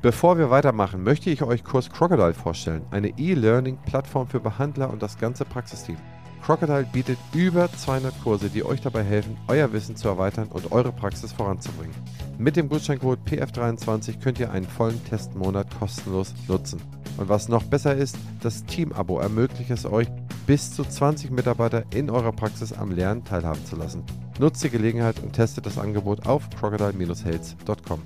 Bevor 0.00 0.38
wir 0.38 0.50
weitermachen, 0.50 1.02
möchte 1.02 1.28
ich 1.30 1.42
euch 1.42 1.64
Kurs 1.64 1.90
Crocodile 1.90 2.34
vorstellen, 2.34 2.86
eine 2.92 3.18
E-Learning-Plattform 3.18 4.28
für 4.28 4.38
Behandler 4.38 4.90
und 4.90 5.02
das 5.02 5.18
ganze 5.18 5.44
Praxisteam. 5.44 5.96
Crocodile 6.42 6.84
bietet 6.92 7.18
über 7.34 7.70
200 7.70 8.22
Kurse, 8.22 8.48
die 8.48 8.64
euch 8.64 8.80
dabei 8.80 9.02
helfen, 9.02 9.36
euer 9.48 9.72
Wissen 9.72 9.96
zu 9.96 10.06
erweitern 10.06 10.48
und 10.48 10.70
eure 10.70 10.92
Praxis 10.92 11.32
voranzubringen. 11.32 11.94
Mit 12.40 12.54
dem 12.54 12.68
Gutscheincode 12.68 13.18
PF23 13.26 14.20
könnt 14.22 14.38
ihr 14.38 14.52
einen 14.52 14.64
vollen 14.64 15.04
Testmonat 15.06 15.76
kostenlos 15.76 16.34
nutzen. 16.46 16.80
Und 17.16 17.28
was 17.28 17.48
noch 17.48 17.64
besser 17.64 17.96
ist, 17.96 18.16
das 18.40 18.64
Team-Abo 18.64 19.18
ermöglicht 19.18 19.70
es 19.70 19.84
euch, 19.84 20.06
bis 20.46 20.72
zu 20.72 20.84
20 20.84 21.32
Mitarbeiter 21.32 21.82
in 21.92 22.08
eurer 22.08 22.30
Praxis 22.30 22.72
am 22.72 22.92
Lernen 22.92 23.24
teilhaben 23.24 23.64
zu 23.64 23.74
lassen. 23.74 24.04
Nutzt 24.38 24.62
die 24.62 24.70
Gelegenheit 24.70 25.18
und 25.20 25.32
testet 25.32 25.66
das 25.66 25.78
Angebot 25.78 26.28
auf 26.28 26.48
crocodile-health.com. 26.50 28.02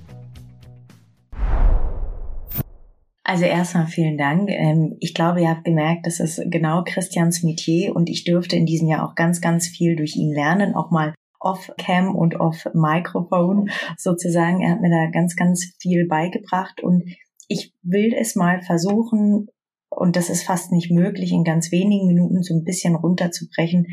Also 3.23 3.45
erstmal 3.45 3.85
vielen 3.85 4.17
Dank. 4.17 4.49
Ähm, 4.49 4.97
ich 4.99 5.13
glaube, 5.13 5.41
ihr 5.41 5.49
habt 5.49 5.63
gemerkt, 5.63 6.07
das 6.07 6.19
ist 6.19 6.41
genau 6.49 6.83
Christians 6.83 7.43
Metier 7.43 7.95
und 7.95 8.09
ich 8.09 8.23
dürfte 8.23 8.55
in 8.55 8.65
diesem 8.65 8.87
Jahr 8.87 9.07
auch 9.07 9.13
ganz, 9.13 9.41
ganz 9.41 9.67
viel 9.67 9.95
durch 9.95 10.15
ihn 10.15 10.33
lernen, 10.33 10.73
auch 10.73 10.89
mal 10.89 11.13
off-Cam 11.43 12.15
und 12.15 12.39
off-Microphone 12.39 13.69
sozusagen. 13.97 14.61
Er 14.61 14.71
hat 14.71 14.81
mir 14.81 14.89
da 14.89 15.11
ganz, 15.11 15.35
ganz 15.35 15.73
viel 15.79 16.07
beigebracht 16.07 16.81
und 16.81 17.03
ich 17.47 17.73
will 17.81 18.13
es 18.13 18.35
mal 18.35 18.61
versuchen, 18.61 19.47
und 19.89 20.15
das 20.15 20.29
ist 20.29 20.43
fast 20.43 20.71
nicht 20.71 20.89
möglich, 20.91 21.31
in 21.31 21.43
ganz 21.43 21.71
wenigen 21.71 22.07
Minuten 22.07 22.41
so 22.41 22.55
ein 22.55 22.63
bisschen 22.63 22.95
runterzubrechen, 22.95 23.85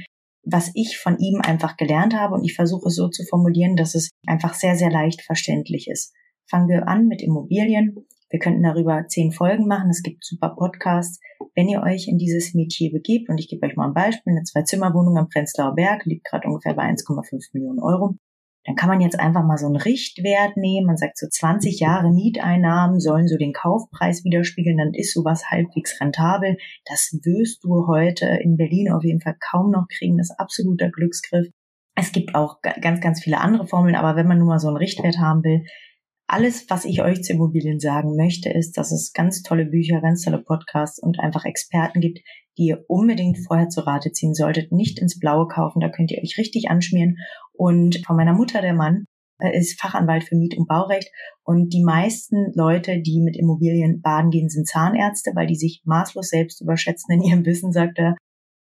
was 0.43 0.71
ich 0.75 0.99
von 0.99 1.19
ihm 1.19 1.41
einfach 1.43 1.77
gelernt 1.77 2.15
habe 2.15 2.35
und 2.35 2.45
ich 2.45 2.55
versuche 2.55 2.89
es 2.89 2.95
so 2.95 3.09
zu 3.09 3.25
formulieren, 3.25 3.77
dass 3.77 3.95
es 3.95 4.11
einfach 4.27 4.55
sehr, 4.55 4.77
sehr 4.77 4.91
leicht 4.91 5.23
verständlich 5.23 5.89
ist. 5.89 6.15
Fangen 6.49 6.69
wir 6.69 6.89
an 6.89 7.07
mit 7.07 7.23
Immobilien. 7.23 8.07
Wir 8.31 8.39
könnten 8.39 8.63
darüber 8.63 9.07
zehn 9.09 9.33
Folgen 9.33 9.67
machen. 9.67 9.91
Es 9.91 10.03
gibt 10.03 10.25
super 10.25 10.55
Podcasts. 10.57 11.19
Wenn 11.57 11.69
ihr 11.69 11.83
euch 11.83 12.07
in 12.07 12.17
dieses 12.17 12.55
Metier 12.55 12.93
begebt, 12.93 13.29
und 13.29 13.39
ich 13.39 13.49
gebe 13.49 13.67
euch 13.67 13.75
mal 13.75 13.89
ein 13.89 13.95
Beispiel, 13.95 14.33
eine 14.33 14.45
Zwei-Zimmer-Wohnung 14.45 15.19
am 15.19 15.29
Prenzlauer 15.29 15.75
Berg 15.75 16.05
liegt 16.05 16.25
gerade 16.25 16.47
ungefähr 16.47 16.75
bei 16.75 16.85
1,5 16.85 17.51
Millionen 17.53 17.81
Euro. 17.81 18.15
Dann 18.65 18.77
kann 18.77 18.89
man 18.89 19.01
jetzt 19.01 19.19
einfach 19.19 19.45
mal 19.45 19.57
so 19.57 19.67
einen 19.67 19.77
Richtwert 19.77 20.57
nehmen. 20.57 20.87
Man 20.87 20.97
sagt 20.97 21.19
so 21.19 21.27
20 21.27 21.81
Jahre 21.81 22.13
Mieteinnahmen 22.13 23.01
sollen 23.01 23.27
so 23.27 23.37
den 23.37 23.53
Kaufpreis 23.53 24.23
widerspiegeln. 24.25 24.77
Dann 24.77 24.95
ist 24.95 25.13
sowas 25.13 25.51
halbwegs 25.51 26.01
rentabel. 26.01 26.57
Das 26.85 27.11
wirst 27.25 27.65
du 27.65 27.89
heute 27.89 28.27
in 28.27 28.57
Berlin 28.57 28.93
auf 28.93 29.03
jeden 29.03 29.21
Fall 29.21 29.37
kaum 29.41 29.71
noch 29.71 29.87
kriegen. 29.89 30.19
Das 30.19 30.31
ist 30.31 30.39
absoluter 30.39 30.91
Glücksgriff. 30.91 31.49
Es 31.97 32.13
gibt 32.13 32.35
auch 32.35 32.61
ganz, 32.63 33.01
ganz 33.01 33.23
viele 33.23 33.41
andere 33.41 33.67
Formeln, 33.67 33.97
aber 33.97 34.15
wenn 34.15 34.29
man 34.29 34.39
nur 34.39 34.47
mal 34.47 34.59
so 34.59 34.69
einen 34.69 34.77
Richtwert 34.77 35.19
haben 35.19 35.43
will, 35.43 35.65
alles, 36.33 36.71
was 36.71 36.85
ich 36.85 37.03
euch 37.03 37.23
zu 37.23 37.33
Immobilien 37.33 37.81
sagen 37.81 38.15
möchte, 38.17 38.51
ist, 38.51 38.77
dass 38.77 38.93
es 38.93 39.13
ganz 39.13 39.43
tolle 39.43 39.67
Bücher, 39.67 40.01
ganz 40.01 40.23
tolle 40.23 40.43
Podcasts 40.43 41.03
und 41.03 41.19
einfach 41.19 41.45
Experten 41.45 42.01
gibt, 42.01 42.21
die 42.57 42.67
ihr 42.67 42.85
unbedingt 42.89 43.39
vorher 43.39 43.69
zu 43.69 43.81
Rate 43.81 44.13
ziehen 44.13 44.35
solltet. 44.35 44.71
Nicht 44.71 45.01
ins 45.01 45.19
Blaue 45.19 45.49
kaufen, 45.49 45.81
da 45.81 45.89
könnt 45.89 46.13
ihr 46.13 46.23
euch 46.23 46.37
richtig 46.39 46.71
anschmieren. 46.71 47.17
Und 47.53 48.01
von 48.07 48.17
meiner 48.17 48.33
Mutter, 48.33 48.63
der 48.63 48.75
Mann, 48.75 49.07
ist 49.53 49.81
Fachanwalt 49.81 50.25
für 50.25 50.37
Miet- 50.37 50.57
und 50.57 50.69
Baurecht. 50.69 51.11
Und 51.43 51.73
die 51.73 51.83
meisten 51.83 52.53
Leute, 52.55 53.01
die 53.01 53.21
mit 53.21 53.37
Immobilien 53.37 54.01
baden 54.01 54.31
gehen, 54.31 54.51
sind 54.51 54.69
Zahnärzte, 54.69 55.33
weil 55.35 55.47
die 55.47 55.57
sich 55.57 55.83
maßlos 55.85 56.29
selbst 56.29 56.61
überschätzen 56.61 57.15
in 57.15 57.23
ihrem 57.23 57.47
Wissen, 57.47 57.73
sagt 57.73 57.99
er. 57.99 58.17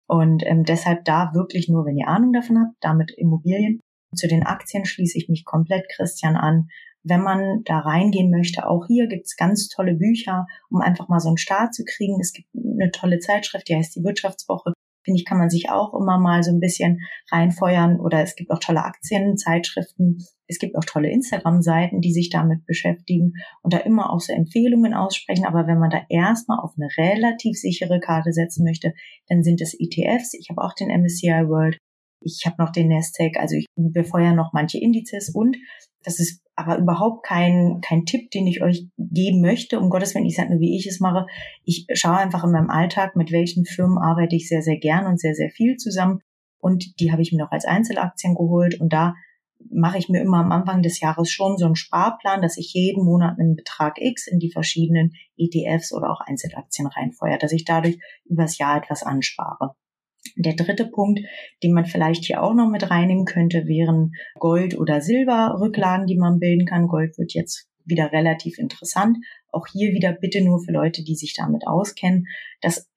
Und 0.09 0.43
ähm, 0.45 0.65
deshalb 0.65 1.05
da 1.05 1.31
wirklich 1.35 1.69
nur, 1.69 1.85
wenn 1.85 1.97
ihr 1.97 2.09
Ahnung 2.09 2.33
davon 2.33 2.59
habt, 2.59 2.77
damit 2.81 3.12
Immobilien. 3.17 3.81
Zu 4.17 4.27
den 4.27 4.43
Aktien 4.43 4.85
schließe 4.85 5.17
ich 5.19 5.29
mich 5.29 5.45
komplett 5.45 5.85
Christian 5.95 6.35
an 6.35 6.69
wenn 7.02 7.23
man 7.23 7.62
da 7.64 7.78
reingehen 7.78 8.30
möchte, 8.30 8.69
auch 8.69 8.87
hier 8.87 9.07
gibt's 9.07 9.37
ganz 9.37 9.69
tolle 9.69 9.95
Bücher, 9.95 10.47
um 10.71 10.80
einfach 10.80 11.09
mal 11.09 11.21
so 11.21 11.28
einen 11.28 11.38
Start 11.38 11.75
zu 11.75 11.85
kriegen. 11.85 12.19
Es 12.21 12.33
gibt 12.33 12.49
eine 12.54 12.90
tolle 12.90 13.19
Zeitschrift, 13.19 13.69
die 13.69 13.76
heißt 13.76 13.97
die 13.97 14.04
Wirtschaftswoche. 14.04 14.73
Finde 15.02 15.19
ich, 15.19 15.25
kann 15.25 15.38
man 15.38 15.49
sich 15.49 15.71
auch 15.71 15.95
immer 15.95 16.19
mal 16.19 16.42
so 16.42 16.50
ein 16.50 16.61
bisschen 16.61 17.00
reinfeuern. 17.33 18.00
Oder 18.00 18.23
es 18.23 18.37
gibt 18.37 18.50
auch 18.50 18.59
tolle 18.59 18.85
Aktienzeitschriften. 18.85 20.19
Es 20.47 20.59
gibt 20.59 20.76
auch 20.76 20.85
tolle 20.85 21.11
Instagram-Seiten, 21.11 22.02
die 22.02 22.12
sich 22.12 22.28
damit 22.28 22.66
beschäftigen 22.66 23.33
und 23.62 23.73
da 23.73 23.78
immer 23.78 24.12
auch 24.12 24.21
so 24.21 24.35
Empfehlungen 24.35 24.92
aussprechen. 24.92 25.47
Aber 25.47 25.66
wenn 25.66 25.78
man 25.78 25.90
da 25.90 26.02
erstmal 26.11 26.59
auf 26.59 26.73
eine 26.76 26.88
relativ 26.99 27.57
sichere 27.57 27.99
Karte 27.99 28.33
setzen 28.33 28.64
möchte, 28.64 28.92
dann 29.28 29.42
sind 29.42 29.62
es 29.62 29.75
ETFs. 29.78 30.35
Ich 30.35 30.50
habe 30.50 30.62
auch 30.62 30.75
den 30.75 30.88
MSCI 30.88 31.49
World. 31.49 31.78
Ich 32.21 32.43
habe 32.47 32.57
noch 32.59 32.71
den 32.71 32.89
Nasdaq. 32.89 33.37
Also 33.39 33.57
ich 33.57 33.67
befeuere 33.77 34.35
noch 34.35 34.53
manche 34.53 34.79
Indizes 34.79 35.31
und 35.31 35.57
das 36.03 36.19
ist 36.19 36.43
aber 36.55 36.79
überhaupt 36.79 37.25
kein, 37.25 37.81
kein 37.83 38.05
Tipp, 38.05 38.31
den 38.31 38.47
ich 38.47 38.62
euch 38.62 38.87
geben 38.97 39.41
möchte. 39.41 39.79
Um 39.79 39.91
Gottes 39.91 40.15
Willen, 40.15 40.27
ich 40.27 40.37
sage 40.37 40.50
nur, 40.50 40.61
wie 40.61 40.77
ich 40.77 40.87
es 40.87 41.00
mache. 41.00 41.27
Ich 41.65 41.87
schaue 41.95 42.19
einfach 42.19 42.45
in 42.45 42.53
meinem 42.53 42.71
Alltag, 42.71 43.17
mit 43.17 43.33
welchen 43.33 43.65
Firmen 43.65 43.99
arbeite 43.99 44.37
ich 44.37 44.49
sehr, 44.49 44.62
sehr 44.62 44.79
gern 44.79 45.07
und 45.07 45.21
sehr, 45.21 45.35
sehr 45.35 45.50
viel 45.50 45.77
zusammen. 45.77 46.21
Und 46.59 47.00
die 47.00 47.12
habe 47.12 47.23
ich 47.23 47.33
mir 47.33 47.39
noch 47.39 47.50
als 47.50 47.65
Einzelaktien 47.65 48.35
geholt. 48.35 48.81
Und 48.81 48.93
da 48.93 49.15
mache 49.71 49.99
ich 49.99 50.09
mir 50.09 50.23
immer 50.23 50.39
am 50.39 50.53
Anfang 50.53 50.83
des 50.83 51.00
Jahres 51.00 51.31
schon 51.31 51.57
so 51.57 51.67
einen 51.67 51.77
Sparplan, 51.77 52.43
dass 52.43 52.57
ich 52.57 52.73
jeden 52.73 53.05
Monat 53.05 53.39
einen 53.39 53.57
Betrag 53.57 53.97
X 53.99 54.27
in 54.27 54.39
die 54.39 54.50
verschiedenen 54.50 55.12
ETFs 55.37 55.93
oder 55.93 56.11
auch 56.11 56.21
Einzelaktien 56.21 56.87
reinfeuere, 56.87 57.39
dass 57.39 57.53
ich 57.53 57.65
dadurch 57.65 57.99
übers 58.25 58.59
Jahr 58.59 58.79
etwas 58.79 59.03
anspare. 59.03 59.75
Der 60.37 60.55
dritte 60.55 60.87
Punkt, 60.87 61.21
den 61.62 61.73
man 61.73 61.87
vielleicht 61.87 62.25
hier 62.25 62.43
auch 62.43 62.55
noch 62.55 62.69
mit 62.69 62.91
reinnehmen 62.91 63.25
könnte, 63.25 63.67
wären 63.67 64.12
Gold- 64.39 64.79
oder 64.79 65.00
Silberrücklagen, 65.00 66.07
die 66.07 66.19
man 66.19 66.39
bilden 66.39 66.67
kann. 66.67 66.89
Gold 66.89 67.17
wird 67.19 67.33
jetzt 67.33 67.69
wieder 67.85 68.12
relativ 68.12 68.59
interessant. 68.59 69.19
Auch 69.53 69.67
hier 69.67 69.93
wieder 69.93 70.12
bitte 70.12 70.43
nur 70.43 70.61
für 70.61 70.73
Leute, 70.73 71.03
die 71.03 71.17
sich 71.17 71.35
damit 71.35 71.67
auskennen. 71.67 72.27
Das 72.61 72.89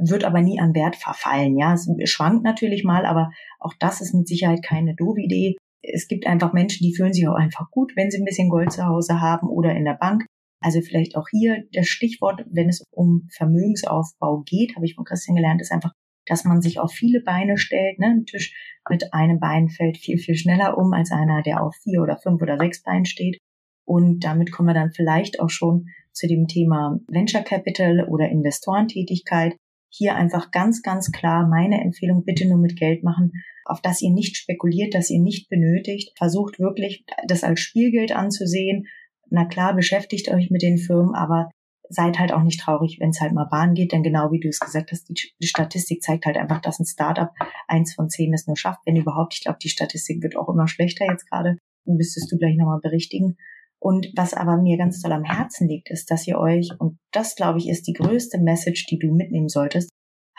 wird 0.00 0.24
aber 0.24 0.42
nie 0.42 0.60
an 0.60 0.74
Wert 0.74 0.96
verfallen. 0.96 1.56
Ja, 1.56 1.74
es 1.74 1.88
schwankt 2.10 2.44
natürlich 2.44 2.84
mal, 2.84 3.06
aber 3.06 3.30
auch 3.60 3.74
das 3.78 4.00
ist 4.00 4.12
mit 4.12 4.28
Sicherheit 4.28 4.62
keine 4.62 4.94
doofe 4.94 5.20
Idee. 5.20 5.56
Es 5.82 6.06
gibt 6.08 6.26
einfach 6.26 6.52
Menschen, 6.52 6.84
die 6.84 6.94
fühlen 6.94 7.12
sich 7.12 7.26
auch 7.26 7.34
einfach 7.34 7.70
gut, 7.70 7.92
wenn 7.96 8.10
sie 8.10 8.18
ein 8.18 8.24
bisschen 8.24 8.50
Gold 8.50 8.72
zu 8.72 8.86
Hause 8.86 9.20
haben 9.20 9.48
oder 9.48 9.74
in 9.74 9.84
der 9.84 9.94
Bank. 9.94 10.26
Also 10.60 10.80
vielleicht 10.80 11.16
auch 11.16 11.26
hier 11.30 11.64
das 11.72 11.88
Stichwort, 11.88 12.44
wenn 12.50 12.68
es 12.68 12.84
um 12.92 13.28
Vermögensaufbau 13.32 14.42
geht, 14.46 14.76
habe 14.76 14.86
ich 14.86 14.94
von 14.94 15.04
Christian 15.04 15.34
gelernt, 15.34 15.60
ist 15.60 15.72
einfach 15.72 15.92
dass 16.26 16.44
man 16.44 16.60
sich 16.60 16.78
auf 16.78 16.92
viele 16.92 17.20
Beine 17.20 17.58
stellt. 17.58 17.98
Ne? 17.98 18.06
Ein 18.06 18.26
Tisch 18.26 18.54
mit 18.88 19.12
einem 19.12 19.40
Bein 19.40 19.68
fällt 19.68 19.98
viel, 19.98 20.18
viel 20.18 20.36
schneller 20.36 20.76
um 20.78 20.92
als 20.92 21.10
einer, 21.10 21.42
der 21.42 21.62
auf 21.62 21.74
vier 21.82 22.02
oder 22.02 22.18
fünf 22.18 22.40
oder 22.42 22.58
sechs 22.58 22.82
Beinen 22.82 23.04
steht. 23.04 23.38
Und 23.84 24.20
damit 24.20 24.52
kommen 24.52 24.68
wir 24.68 24.74
dann 24.74 24.92
vielleicht 24.92 25.40
auch 25.40 25.50
schon 25.50 25.86
zu 26.12 26.26
dem 26.26 26.46
Thema 26.46 26.98
Venture 27.08 27.42
Capital 27.42 28.06
oder 28.08 28.28
Investorentätigkeit. 28.28 29.56
Hier 29.90 30.14
einfach 30.14 30.50
ganz, 30.50 30.82
ganz 30.82 31.10
klar 31.12 31.46
meine 31.46 31.80
Empfehlung, 31.82 32.24
bitte 32.24 32.48
nur 32.48 32.58
mit 32.58 32.78
Geld 32.78 33.02
machen, 33.02 33.32
auf 33.64 33.80
das 33.80 34.00
ihr 34.00 34.10
nicht 34.10 34.36
spekuliert, 34.36 34.94
das 34.94 35.10
ihr 35.10 35.20
nicht 35.20 35.48
benötigt. 35.48 36.12
Versucht 36.16 36.58
wirklich, 36.58 37.04
das 37.26 37.44
als 37.44 37.60
Spielgeld 37.60 38.12
anzusehen. 38.12 38.86
Na 39.28 39.44
klar, 39.44 39.74
beschäftigt 39.74 40.30
euch 40.30 40.50
mit 40.50 40.62
den 40.62 40.78
Firmen, 40.78 41.14
aber 41.14 41.50
seid 41.92 42.18
halt 42.18 42.32
auch 42.32 42.42
nicht 42.42 42.60
traurig, 42.60 42.98
wenn 43.00 43.10
es 43.10 43.20
halt 43.20 43.32
mal 43.32 43.44
Bahn 43.44 43.74
geht, 43.74 43.92
denn 43.92 44.02
genau 44.02 44.32
wie 44.32 44.40
du 44.40 44.48
es 44.48 44.60
gesagt 44.60 44.90
hast, 44.92 45.08
die, 45.08 45.46
Statistik 45.46 46.02
zeigt 46.02 46.26
halt 46.26 46.36
einfach, 46.36 46.60
dass 46.60 46.80
ein 46.80 46.86
Startup 46.86 47.30
eins 47.68 47.94
von 47.94 48.08
zehn 48.08 48.32
es 48.32 48.46
nur 48.46 48.56
schafft, 48.56 48.80
wenn 48.86 48.96
überhaupt. 48.96 49.34
Ich 49.34 49.42
glaube, 49.42 49.58
die 49.62 49.68
Statistik 49.68 50.22
wird 50.22 50.36
auch 50.36 50.48
immer 50.48 50.68
schlechter 50.68 51.06
jetzt 51.06 51.28
gerade. 51.30 51.56
Müsstest 51.84 52.30
du 52.30 52.38
gleich 52.38 52.56
nochmal 52.56 52.80
berichtigen. 52.80 53.36
Und 53.78 54.12
was 54.14 54.32
aber 54.32 54.58
mir 54.58 54.78
ganz 54.78 55.00
toll 55.00 55.12
am 55.12 55.24
Herzen 55.24 55.68
liegt, 55.68 55.90
ist, 55.90 56.10
dass 56.10 56.26
ihr 56.28 56.38
euch, 56.38 56.70
und 56.78 56.98
das 57.10 57.34
glaube 57.34 57.58
ich 57.58 57.68
ist 57.68 57.86
die 57.88 57.94
größte 57.94 58.38
Message, 58.38 58.86
die 58.86 58.98
du 58.98 59.12
mitnehmen 59.12 59.48
solltest, 59.48 59.90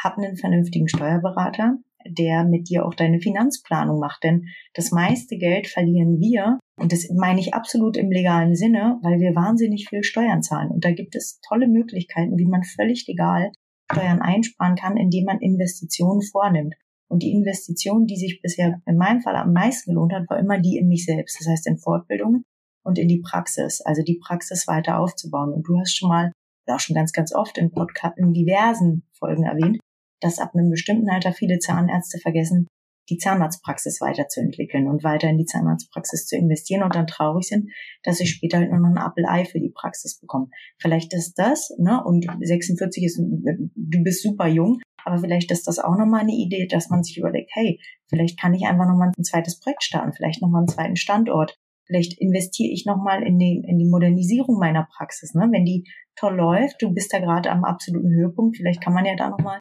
habt 0.01 0.17
einen 0.17 0.37
vernünftigen 0.37 0.87
Steuerberater. 0.87 1.77
Der 2.07 2.43
mit 2.43 2.69
dir 2.69 2.85
auch 2.85 2.93
deine 2.93 3.19
Finanzplanung 3.19 3.99
macht. 3.99 4.23
Denn 4.23 4.47
das 4.73 4.91
meiste 4.91 5.37
Geld 5.37 5.67
verlieren 5.67 6.19
wir, 6.19 6.59
und 6.79 6.91
das 6.91 7.07
meine 7.15 7.39
ich 7.39 7.53
absolut 7.53 7.97
im 7.97 8.11
legalen 8.11 8.55
Sinne, 8.55 8.99
weil 9.03 9.19
wir 9.19 9.35
wahnsinnig 9.35 9.87
viel 9.89 10.03
Steuern 10.03 10.41
zahlen. 10.41 10.71
Und 10.71 10.85
da 10.85 10.91
gibt 10.91 11.15
es 11.15 11.39
tolle 11.47 11.67
Möglichkeiten, 11.67 12.37
wie 12.37 12.47
man 12.47 12.63
völlig 12.63 13.05
legal 13.07 13.51
Steuern 13.91 14.21
einsparen 14.21 14.75
kann, 14.75 14.97
indem 14.97 15.25
man 15.25 15.39
Investitionen 15.39 16.21
vornimmt. 16.21 16.75
Und 17.09 17.21
die 17.21 17.31
Investition, 17.31 18.07
die 18.07 18.15
sich 18.15 18.41
bisher 18.41 18.81
in 18.87 18.97
meinem 18.97 19.21
Fall 19.21 19.35
am 19.35 19.53
meisten 19.53 19.91
gelohnt 19.91 20.13
hat, 20.13 20.27
war 20.29 20.39
immer 20.39 20.59
die 20.59 20.77
in 20.77 20.87
mich 20.87 21.05
selbst. 21.05 21.39
Das 21.39 21.47
heißt 21.47 21.67
in 21.67 21.77
Fortbildungen 21.77 22.43
und 22.83 22.97
in 22.97 23.07
die 23.07 23.21
Praxis, 23.21 23.81
also 23.81 24.01
die 24.01 24.19
Praxis 24.19 24.67
weiter 24.67 24.99
aufzubauen. 24.99 25.53
Und 25.53 25.67
du 25.67 25.77
hast 25.79 25.95
schon 25.95 26.09
mal, 26.09 26.31
auch 26.67 26.79
schon 26.79 26.95
ganz, 26.95 27.11
ganz 27.11 27.35
oft 27.35 27.57
in 27.57 27.71
Podcast, 27.71 28.17
in 28.17 28.33
diversen 28.33 29.03
Folgen 29.19 29.43
erwähnt, 29.43 29.79
dass 30.23 30.39
ab 30.39 30.51
einem 30.53 30.69
bestimmten 30.69 31.09
Alter 31.09 31.33
viele 31.33 31.59
Zahnärzte 31.59 32.19
vergessen, 32.19 32.67
die 33.09 33.17
Zahnarztpraxis 33.17 33.99
weiterzuentwickeln 34.01 34.87
und 34.87 35.03
weiter 35.03 35.29
in 35.29 35.37
die 35.37 35.45
Zahnarztpraxis 35.45 36.25
zu 36.25 36.37
investieren 36.37 36.83
und 36.83 36.95
dann 36.95 37.07
traurig 37.07 37.47
sind, 37.47 37.69
dass 38.03 38.17
sie 38.17 38.27
später 38.27 38.59
halt 38.59 38.71
nur 38.71 38.79
noch 38.79 38.95
ein 38.95 39.05
Apple-Ei 39.05 39.45
für 39.45 39.59
die 39.59 39.73
Praxis 39.75 40.19
bekommen. 40.19 40.51
Vielleicht 40.79 41.13
ist 41.13 41.33
das, 41.35 41.73
ne, 41.77 42.01
und 42.03 42.25
46 42.41 43.03
ist, 43.03 43.19
du 43.19 44.03
bist 44.03 44.23
super 44.23 44.47
jung, 44.47 44.79
aber 45.05 45.17
vielleicht 45.17 45.51
ist 45.51 45.67
das 45.67 45.79
auch 45.79 45.97
nochmal 45.97 46.21
eine 46.21 46.33
Idee, 46.33 46.67
dass 46.67 46.89
man 46.89 47.03
sich 47.03 47.17
überlegt, 47.17 47.51
hey, 47.53 47.79
vielleicht 48.09 48.39
kann 48.39 48.53
ich 48.53 48.65
einfach 48.65 48.87
nochmal 48.87 49.11
ein 49.17 49.23
zweites 49.23 49.59
Projekt 49.59 49.83
starten, 49.83 50.13
vielleicht 50.13 50.41
nochmal 50.41 50.61
einen 50.61 50.69
zweiten 50.69 50.95
Standort. 50.95 51.57
Vielleicht 51.85 52.17
investiere 52.21 52.71
ich 52.71 52.85
nochmal 52.85 53.23
in 53.23 53.41
in 53.41 53.77
die 53.77 53.89
Modernisierung 53.89 54.57
meiner 54.57 54.87
Praxis. 54.95 55.33
Ne? 55.33 55.49
Wenn 55.51 55.65
die 55.65 55.83
toll 56.15 56.35
läuft, 56.35 56.81
du 56.81 56.93
bist 56.93 57.11
da 57.11 57.19
gerade 57.19 57.51
am 57.51 57.65
absoluten 57.65 58.13
Höhepunkt, 58.13 58.55
vielleicht 58.55 58.81
kann 58.81 58.93
man 58.93 59.05
ja 59.05 59.17
da 59.17 59.29
nochmal 59.29 59.59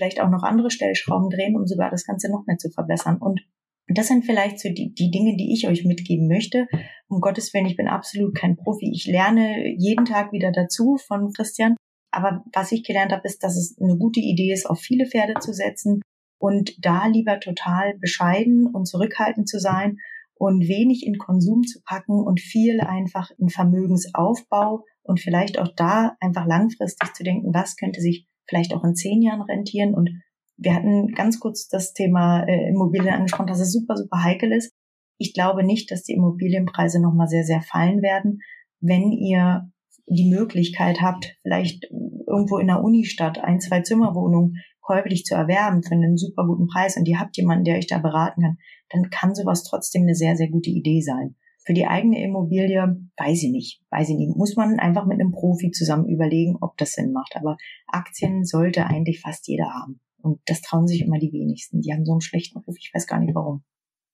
vielleicht 0.00 0.20
auch 0.20 0.30
noch 0.30 0.42
andere 0.42 0.70
Stellschrauben 0.70 1.28
drehen, 1.28 1.56
um 1.56 1.66
sogar 1.66 1.90
das 1.90 2.06
Ganze 2.06 2.30
noch 2.30 2.46
mehr 2.46 2.56
zu 2.56 2.70
verbessern. 2.70 3.18
Und 3.18 3.42
das 3.86 4.08
sind 4.08 4.24
vielleicht 4.24 4.58
so 4.58 4.70
die, 4.70 4.94
die 4.94 5.10
Dinge, 5.10 5.36
die 5.36 5.52
ich 5.52 5.68
euch 5.68 5.84
mitgeben 5.84 6.26
möchte. 6.26 6.66
Um 7.08 7.20
Gottes 7.20 7.52
Willen, 7.52 7.66
ich 7.66 7.76
bin 7.76 7.88
absolut 7.88 8.34
kein 8.34 8.56
Profi. 8.56 8.90
Ich 8.92 9.06
lerne 9.06 9.68
jeden 9.76 10.06
Tag 10.06 10.32
wieder 10.32 10.52
dazu 10.52 10.96
von 10.96 11.32
Christian. 11.32 11.76
Aber 12.12 12.42
was 12.54 12.72
ich 12.72 12.82
gelernt 12.82 13.12
habe, 13.12 13.22
ist, 13.24 13.44
dass 13.44 13.56
es 13.56 13.76
eine 13.80 13.98
gute 13.98 14.20
Idee 14.20 14.52
ist, 14.52 14.68
auf 14.68 14.80
viele 14.80 15.06
Pferde 15.06 15.34
zu 15.40 15.52
setzen 15.52 16.00
und 16.40 16.74
da 16.84 17.06
lieber 17.06 17.38
total 17.38 17.98
bescheiden 17.98 18.66
und 18.66 18.86
zurückhaltend 18.86 19.48
zu 19.48 19.60
sein 19.60 19.98
und 20.34 20.66
wenig 20.66 21.06
in 21.06 21.18
Konsum 21.18 21.64
zu 21.64 21.80
packen 21.84 22.18
und 22.24 22.40
viel 22.40 22.80
einfach 22.80 23.30
in 23.38 23.50
Vermögensaufbau 23.50 24.84
und 25.02 25.20
vielleicht 25.20 25.58
auch 25.58 25.68
da 25.76 26.16
einfach 26.20 26.46
langfristig 26.46 27.12
zu 27.12 27.22
denken, 27.22 27.52
was 27.52 27.76
könnte 27.76 28.00
sich 28.00 28.26
vielleicht 28.50 28.74
auch 28.74 28.84
in 28.84 28.94
zehn 28.94 29.22
Jahren 29.22 29.40
rentieren. 29.40 29.94
Und 29.94 30.10
wir 30.58 30.74
hatten 30.74 31.12
ganz 31.14 31.40
kurz 31.40 31.68
das 31.68 31.94
Thema 31.94 32.42
äh, 32.42 32.68
Immobilien 32.68 33.14
angesprochen, 33.14 33.46
dass 33.46 33.60
es 33.60 33.72
super, 33.72 33.96
super 33.96 34.22
heikel 34.22 34.52
ist. 34.52 34.74
Ich 35.16 35.32
glaube 35.32 35.64
nicht, 35.64 35.90
dass 35.90 36.02
die 36.02 36.12
Immobilienpreise 36.12 37.00
nochmal 37.00 37.28
sehr, 37.28 37.44
sehr 37.44 37.62
fallen 37.62 38.02
werden, 38.02 38.40
wenn 38.80 39.12
ihr 39.12 39.70
die 40.06 40.28
Möglichkeit 40.28 41.00
habt, 41.00 41.36
vielleicht 41.42 41.84
irgendwo 42.26 42.58
in 42.58 42.66
der 42.66 42.82
Unistadt 42.82 43.38
ein, 43.38 43.60
zwei 43.60 43.80
Zimmerwohnungen 43.80 44.56
käuflich 44.80 45.24
zu 45.24 45.34
erwerben 45.34 45.82
für 45.82 45.94
einen 45.94 46.16
super 46.16 46.46
guten 46.46 46.66
Preis 46.66 46.96
und 46.96 47.06
ihr 47.06 47.20
habt 47.20 47.36
jemanden, 47.36 47.64
der 47.64 47.76
euch 47.76 47.86
da 47.86 47.98
beraten 47.98 48.42
kann, 48.42 48.58
dann 48.88 49.10
kann 49.10 49.34
sowas 49.34 49.62
trotzdem 49.62 50.02
eine 50.02 50.14
sehr, 50.14 50.36
sehr 50.36 50.48
gute 50.48 50.70
Idee 50.70 51.00
sein. 51.00 51.36
Für 51.64 51.74
die 51.74 51.86
eigene 51.86 52.22
Immobilie 52.22 52.96
weiß 53.16 53.42
ich 53.42 53.50
nicht, 53.50 53.82
weiß 53.90 54.08
ich 54.08 54.16
nicht. 54.16 54.36
Muss 54.36 54.56
man 54.56 54.78
einfach 54.78 55.06
mit 55.06 55.20
einem 55.20 55.32
Profi 55.32 55.70
zusammen 55.70 56.08
überlegen, 56.08 56.56
ob 56.60 56.76
das 56.78 56.92
Sinn 56.92 57.12
macht. 57.12 57.36
Aber 57.36 57.56
Aktien 57.86 58.44
sollte 58.44 58.86
eigentlich 58.86 59.20
fast 59.20 59.46
jeder 59.46 59.70
haben. 59.74 60.00
Und 60.22 60.40
das 60.46 60.62
trauen 60.62 60.86
sich 60.86 61.02
immer 61.02 61.18
die 61.18 61.32
wenigsten. 61.32 61.80
Die 61.80 61.92
haben 61.92 62.04
so 62.04 62.12
einen 62.12 62.20
schlechten 62.20 62.58
Ruf, 62.58 62.76
ich 62.78 62.90
weiß 62.94 63.06
gar 63.06 63.20
nicht 63.20 63.34
warum. 63.34 63.62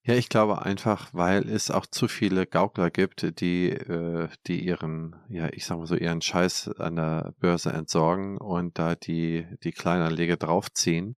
Ja, 0.04 0.14
ich 0.14 0.28
glaube 0.28 0.64
einfach, 0.64 1.12
weil 1.14 1.48
es 1.48 1.70
auch 1.72 1.84
zu 1.84 2.06
viele 2.06 2.46
Gaukler 2.46 2.90
gibt, 2.90 3.40
die, 3.40 3.70
äh, 3.70 4.28
die 4.46 4.64
ihren, 4.64 5.16
ja, 5.28 5.48
ich 5.52 5.66
sag 5.66 5.78
mal 5.78 5.86
so, 5.86 5.96
ihren 5.96 6.22
Scheiß 6.22 6.68
an 6.78 6.94
der 6.94 7.34
Börse 7.40 7.72
entsorgen 7.72 8.38
und 8.38 8.78
da 8.78 8.94
die, 8.94 9.46
die 9.64 9.72
Kleinanleger 9.72 10.36
draufziehen 10.36 11.16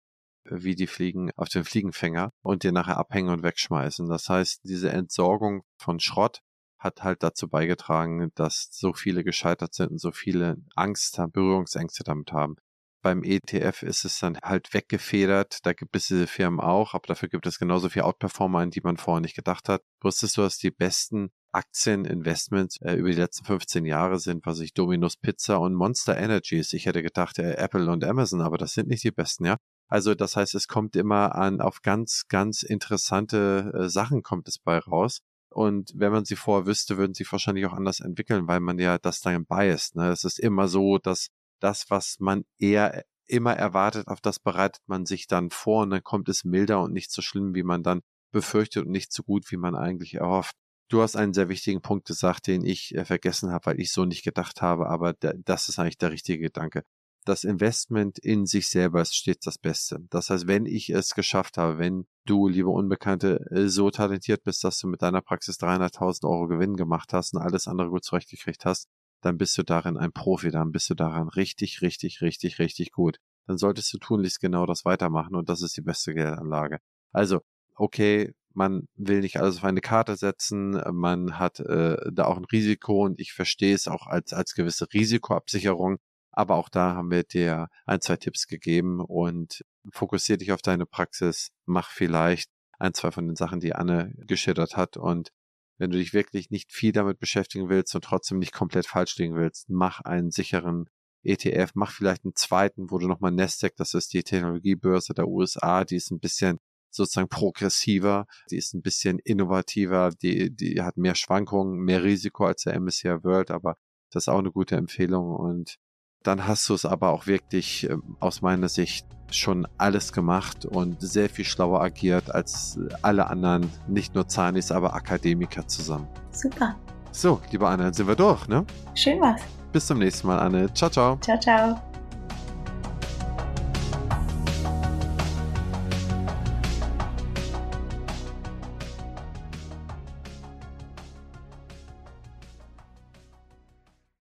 wie 0.50 0.75
die 0.75 0.87
Fliegen 0.87 1.31
auf 1.37 1.49
den 1.49 1.64
Fliegenfänger 1.64 2.33
und 2.42 2.62
dir 2.62 2.72
nachher 2.72 2.99
abhängen 2.99 3.31
und 3.31 3.42
wegschmeißen. 3.42 4.09
Das 4.09 4.29
heißt, 4.29 4.61
diese 4.64 4.90
Entsorgung 4.90 5.62
von 5.79 6.01
Schrott 6.01 6.40
hat 6.79 7.03
halt 7.03 7.22
dazu 7.22 7.49
beigetragen, 7.49 8.31
dass 8.35 8.68
so 8.70 8.92
viele 8.92 9.25
gescheitert 9.25 9.75
sind 9.75 9.90
und 9.90 10.01
so 10.01 10.12
viele 10.12 10.57
Angst 10.75 11.20
Berührungsängste 11.33 12.05
damit 12.05 12.33
haben. 12.33 12.57
Beim 13.01 13.22
ETF 13.22 13.83
ist 13.83 14.05
es 14.05 14.18
dann 14.18 14.38
halt 14.42 14.75
weggefedert. 14.75 15.64
Da 15.64 15.72
gibt 15.72 15.94
es 15.94 16.09
diese 16.09 16.27
Firmen 16.27 16.61
auch, 16.61 16.94
aber 16.94 17.07
dafür 17.07 17.29
gibt 17.29 17.46
es 17.46 17.59
genauso 17.59 17.88
viele 17.88 18.05
Outperformer, 18.05 18.59
an 18.59 18.70
die 18.70 18.81
man 18.81 18.96
vorher 18.96 19.20
nicht 19.20 19.37
gedacht 19.37 19.68
hat. 19.68 19.83
Wusstest 20.03 20.37
du, 20.37 20.42
dass 20.42 20.59
die 20.59 20.72
besten 20.72 21.31
Aktieninvestments 21.53 22.81
äh, 22.83 22.94
über 22.94 23.11
die 23.11 23.16
letzten 23.16 23.44
15 23.44 23.85
Jahre 23.85 24.18
sind, 24.18 24.44
was 24.46 24.61
ich 24.61 24.75
Dominus 24.75 25.16
Pizza 25.16 25.61
und 25.61 25.75
Monster 25.75 26.16
Energies. 26.16 26.72
Ich 26.72 26.87
hätte 26.87 27.03
gedacht, 27.03 27.38
äh, 27.38 27.55
Apple 27.55 27.90
und 27.90 28.05
Amazon, 28.05 28.40
aber 28.40 28.59
das 28.59 28.72
sind 28.72 28.88
nicht 28.88 29.05
die 29.05 29.11
besten, 29.11 29.46
ja. 29.46 29.57
Also 29.88 30.14
das 30.14 30.37
heißt, 30.37 30.55
es 30.55 30.68
kommt 30.68 30.96
immer 30.96 31.35
an 31.35 31.61
auf 31.61 31.81
ganz, 31.83 32.24
ganz 32.29 32.62
interessante 32.62 33.72
äh, 33.74 33.88
Sachen 33.88 34.22
kommt 34.22 34.48
es 34.48 34.59
bei 34.59 34.79
raus. 34.79 35.20
Und 35.51 35.92
wenn 35.96 36.12
man 36.12 36.27
sie 36.27 36.37
vorher 36.37 36.66
wüsste, 36.66 36.98
würden 36.98 37.14
sie 37.14 37.27
wahrscheinlich 37.31 37.64
auch 37.66 37.72
anders 37.72 38.01
entwickeln, 38.01 38.46
weil 38.48 38.61
man 38.61 38.79
ja 38.79 38.98
das 38.98 39.20
dann 39.20 39.46
biased. 39.46 39.96
Ne? 39.96 40.11
Es 40.11 40.24
ist 40.24 40.38
immer 40.38 40.68
so, 40.68 40.98
dass 40.98 41.29
das, 41.61 41.87
was 41.88 42.16
man 42.20 42.44
eher 42.59 43.03
immer 43.27 43.55
erwartet, 43.55 44.09
auf 44.09 44.20
das 44.20 44.38
bereitet 44.38 44.83
man 44.87 45.07
sich 45.07 45.27
dann 45.27 45.51
vor 45.51 45.83
und 45.83 45.90
dann 45.90 46.05
kommt 46.05 46.29
es 46.29 46.44
milder 46.44 46.83
und 46.83 46.92
nicht 46.92 47.11
so 47.11 47.22
schlimm, 47.22 47.55
wie 47.55 47.62
man 47.62 47.83
dann 47.83 48.03
befürchtet 48.31 48.85
und 48.87 48.92
nicht 48.92 49.12
so 49.12 49.22
gut, 49.22 49.51
wie 49.51 49.57
man 49.57 49.74
eigentlich 49.74 50.14
erhofft. 50.14 50.55
Du 50.90 51.03
hast 51.03 51.16
einen 51.16 51.35
sehr 51.35 51.48
wichtigen 51.48 51.83
Punkt 51.83 52.07
gesagt, 52.07 52.46
den 52.46 52.64
ich 52.64 52.94
äh, 52.94 53.05
vergessen 53.05 53.51
habe, 53.51 53.66
weil 53.66 53.81
ich 53.81 53.92
so 53.92 54.05
nicht 54.05 54.22
gedacht 54.22 54.62
habe, 54.62 54.88
aber 54.88 55.14
das 55.14 55.68
ist 55.68 55.79
eigentlich 55.79 55.98
der 55.98 56.12
richtige 56.12 56.38
Gedanke 56.38 56.83
das 57.29 57.45
Investment 57.45 58.19
in 58.19 58.47
sich 58.47 58.69
selber 58.69 59.03
ist 59.03 59.14
stets 59.14 59.45
das 59.45 59.59
Beste. 59.59 59.99
Das 60.11 60.31
heißt, 60.31 60.47
wenn 60.47 60.67
ich 60.67 60.91
es 60.91 61.14
geschafft 61.14 61.59
habe, 61.59 61.79
wenn 61.79 62.07
du, 62.25 62.49
liebe 62.49 62.71
Unbekannte, 62.71 63.45
äh, 63.51 63.69
so 63.69 63.91
talentiert 63.91 64.43
bist, 64.45 64.64
dass 64.64 64.79
du 64.79 64.88
mit 64.88 65.03
deiner 65.03 65.21
Praxis 65.21 65.59
300.000 65.59 66.25
Euro 66.25 66.49
Gewinn 66.49 66.77
gemacht 66.77 67.12
hast 67.12 67.35
und 67.35 67.43
alles 67.43 67.69
andere 67.69 67.91
gut 67.91 68.05
zurechtgekriegt 68.05 68.64
hast, 68.64 68.88
dann 69.21 69.37
bist 69.37 69.59
du 69.59 69.62
darin 69.62 69.97
ein 69.97 70.12
Profi, 70.12 70.51
dann 70.51 70.73
bist 70.73 70.88
du 70.91 70.95
daran 70.95 71.29
richtig, 71.29 71.83
richtig, 71.83 72.23
richtig, 72.23 72.59
richtig 72.59 72.93
gut. 72.93 73.19
Dann 73.47 73.59
solltest 73.59 73.93
du 73.93 73.99
tunlichst 73.99 74.41
genau 74.41 74.64
das 74.64 74.85
weitermachen 74.85 75.35
und 75.35 75.49
das 75.49 75.62
ist 75.62 75.77
die 75.77 75.83
beste 75.83 76.14
Geldanlage. 76.14 76.79
Also, 77.12 77.41
okay, 77.75 78.33
man 78.55 78.88
will 78.97 79.21
nicht 79.21 79.38
alles 79.38 79.59
auf 79.59 79.64
eine 79.64 79.81
Karte 79.81 80.17
setzen, 80.17 80.81
man 80.93 81.38
hat 81.38 81.61
äh, 81.61 81.97
da 82.11 82.25
auch 82.25 82.37
ein 82.37 82.45
Risiko 82.45 83.05
und 83.05 83.21
ich 83.21 83.33
verstehe 83.33 83.75
es 83.75 83.87
auch 83.87 84.07
als, 84.07 84.33
als 84.33 84.55
gewisse 84.55 84.87
Risikoabsicherung, 84.93 85.99
aber 86.38 86.55
auch 86.55 86.68
da 86.68 86.94
haben 86.94 87.11
wir 87.11 87.24
dir 87.24 87.68
ein, 87.85 88.01
zwei 88.01 88.14
Tipps 88.14 88.46
gegeben 88.46 89.01
und 89.01 89.64
fokussiere 89.90 90.38
dich 90.38 90.53
auf 90.53 90.62
deine 90.62 90.87
Praxis, 90.87 91.51
mach 91.66 91.90
vielleicht 91.90 92.48
ein, 92.79 92.94
zwei 92.94 93.11
von 93.11 93.27
den 93.27 93.35
Sachen, 93.35 93.59
die 93.59 93.74
Anne 93.74 94.14
geschildert 94.18 94.77
hat. 94.77 94.96
Und 94.96 95.33
wenn 95.79 95.90
du 95.90 95.98
dich 95.98 96.14
wirklich 96.14 96.51
nicht 96.51 96.72
viel 96.72 96.92
damit 96.92 97.18
beschäftigen 97.18 97.68
willst 97.68 97.92
und 97.96 98.05
trotzdem 98.05 98.38
nicht 98.38 98.53
komplett 98.53 98.87
falsch 98.87 99.18
liegen 99.18 99.35
willst, 99.35 99.68
mach 99.68 100.01
einen 100.03 100.31
sicheren 100.31 100.88
ETF, 101.24 101.72
mach 101.74 101.90
vielleicht 101.90 102.24
einen 102.24 102.37
zweiten, 102.37 102.92
wo 102.92 102.98
du 102.98 103.09
nochmal 103.09 103.33
Nasdaq, 103.33 103.74
das 103.74 103.94
ist 103.94 104.12
die 104.12 104.22
Technologiebörse 104.22 105.14
der 105.14 105.27
USA, 105.27 105.85
die 105.85 105.96
ist 105.96 106.12
ein 106.12 106.20
bisschen 106.20 106.59
sozusagen 106.90 107.29
progressiver, 107.29 108.27
die 108.53 108.59
ist 108.59 108.74
ein 108.74 108.83
bisschen 108.83 109.18
innovativer, 109.18 110.11
die, 110.22 110.55
die 110.55 110.83
hat 110.83 110.98
mehr 110.98 111.16
Schwankungen, 111.16 111.81
mehr 111.81 112.05
Risiko 112.05 112.46
als 112.46 112.62
der 112.62 112.79
MSCI 112.79 113.24
World, 113.24 113.51
aber 113.51 113.77
das 114.12 114.24
ist 114.24 114.29
auch 114.29 114.38
eine 114.38 114.53
gute 114.53 114.77
Empfehlung 114.77 115.35
und 115.35 115.79
dann 116.22 116.46
hast 116.46 116.68
du 116.68 116.74
es 116.74 116.85
aber 116.85 117.11
auch 117.11 117.26
wirklich 117.26 117.88
ähm, 117.88 118.16
aus 118.20 118.42
meiner 118.42 118.68
Sicht 118.68 119.07
schon 119.31 119.66
alles 119.76 120.12
gemacht 120.12 120.64
und 120.64 121.00
sehr 121.00 121.28
viel 121.28 121.44
schlauer 121.44 121.83
agiert 121.83 122.35
als 122.35 122.78
alle 123.02 123.26
anderen, 123.28 123.70
nicht 123.87 124.14
nur 124.14 124.26
Zahnis, 124.26 124.72
aber 124.72 124.94
Akademiker 124.94 125.66
zusammen. 125.66 126.09
Super. 126.33 126.76
So, 127.12 127.40
liebe 127.50 127.66
Anne, 127.66 127.85
dann 127.85 127.92
sind 127.92 128.07
wir 128.07 128.16
durch, 128.16 128.48
ne? 128.48 128.64
Schön 128.94 129.20
was. 129.20 129.40
Bis 129.72 129.87
zum 129.87 129.98
nächsten 129.98 130.26
Mal, 130.26 130.38
Anne. 130.38 130.72
Ciao, 130.72 130.90
ciao. 130.90 131.18
Ciao, 131.20 131.38
ciao. 131.38 131.81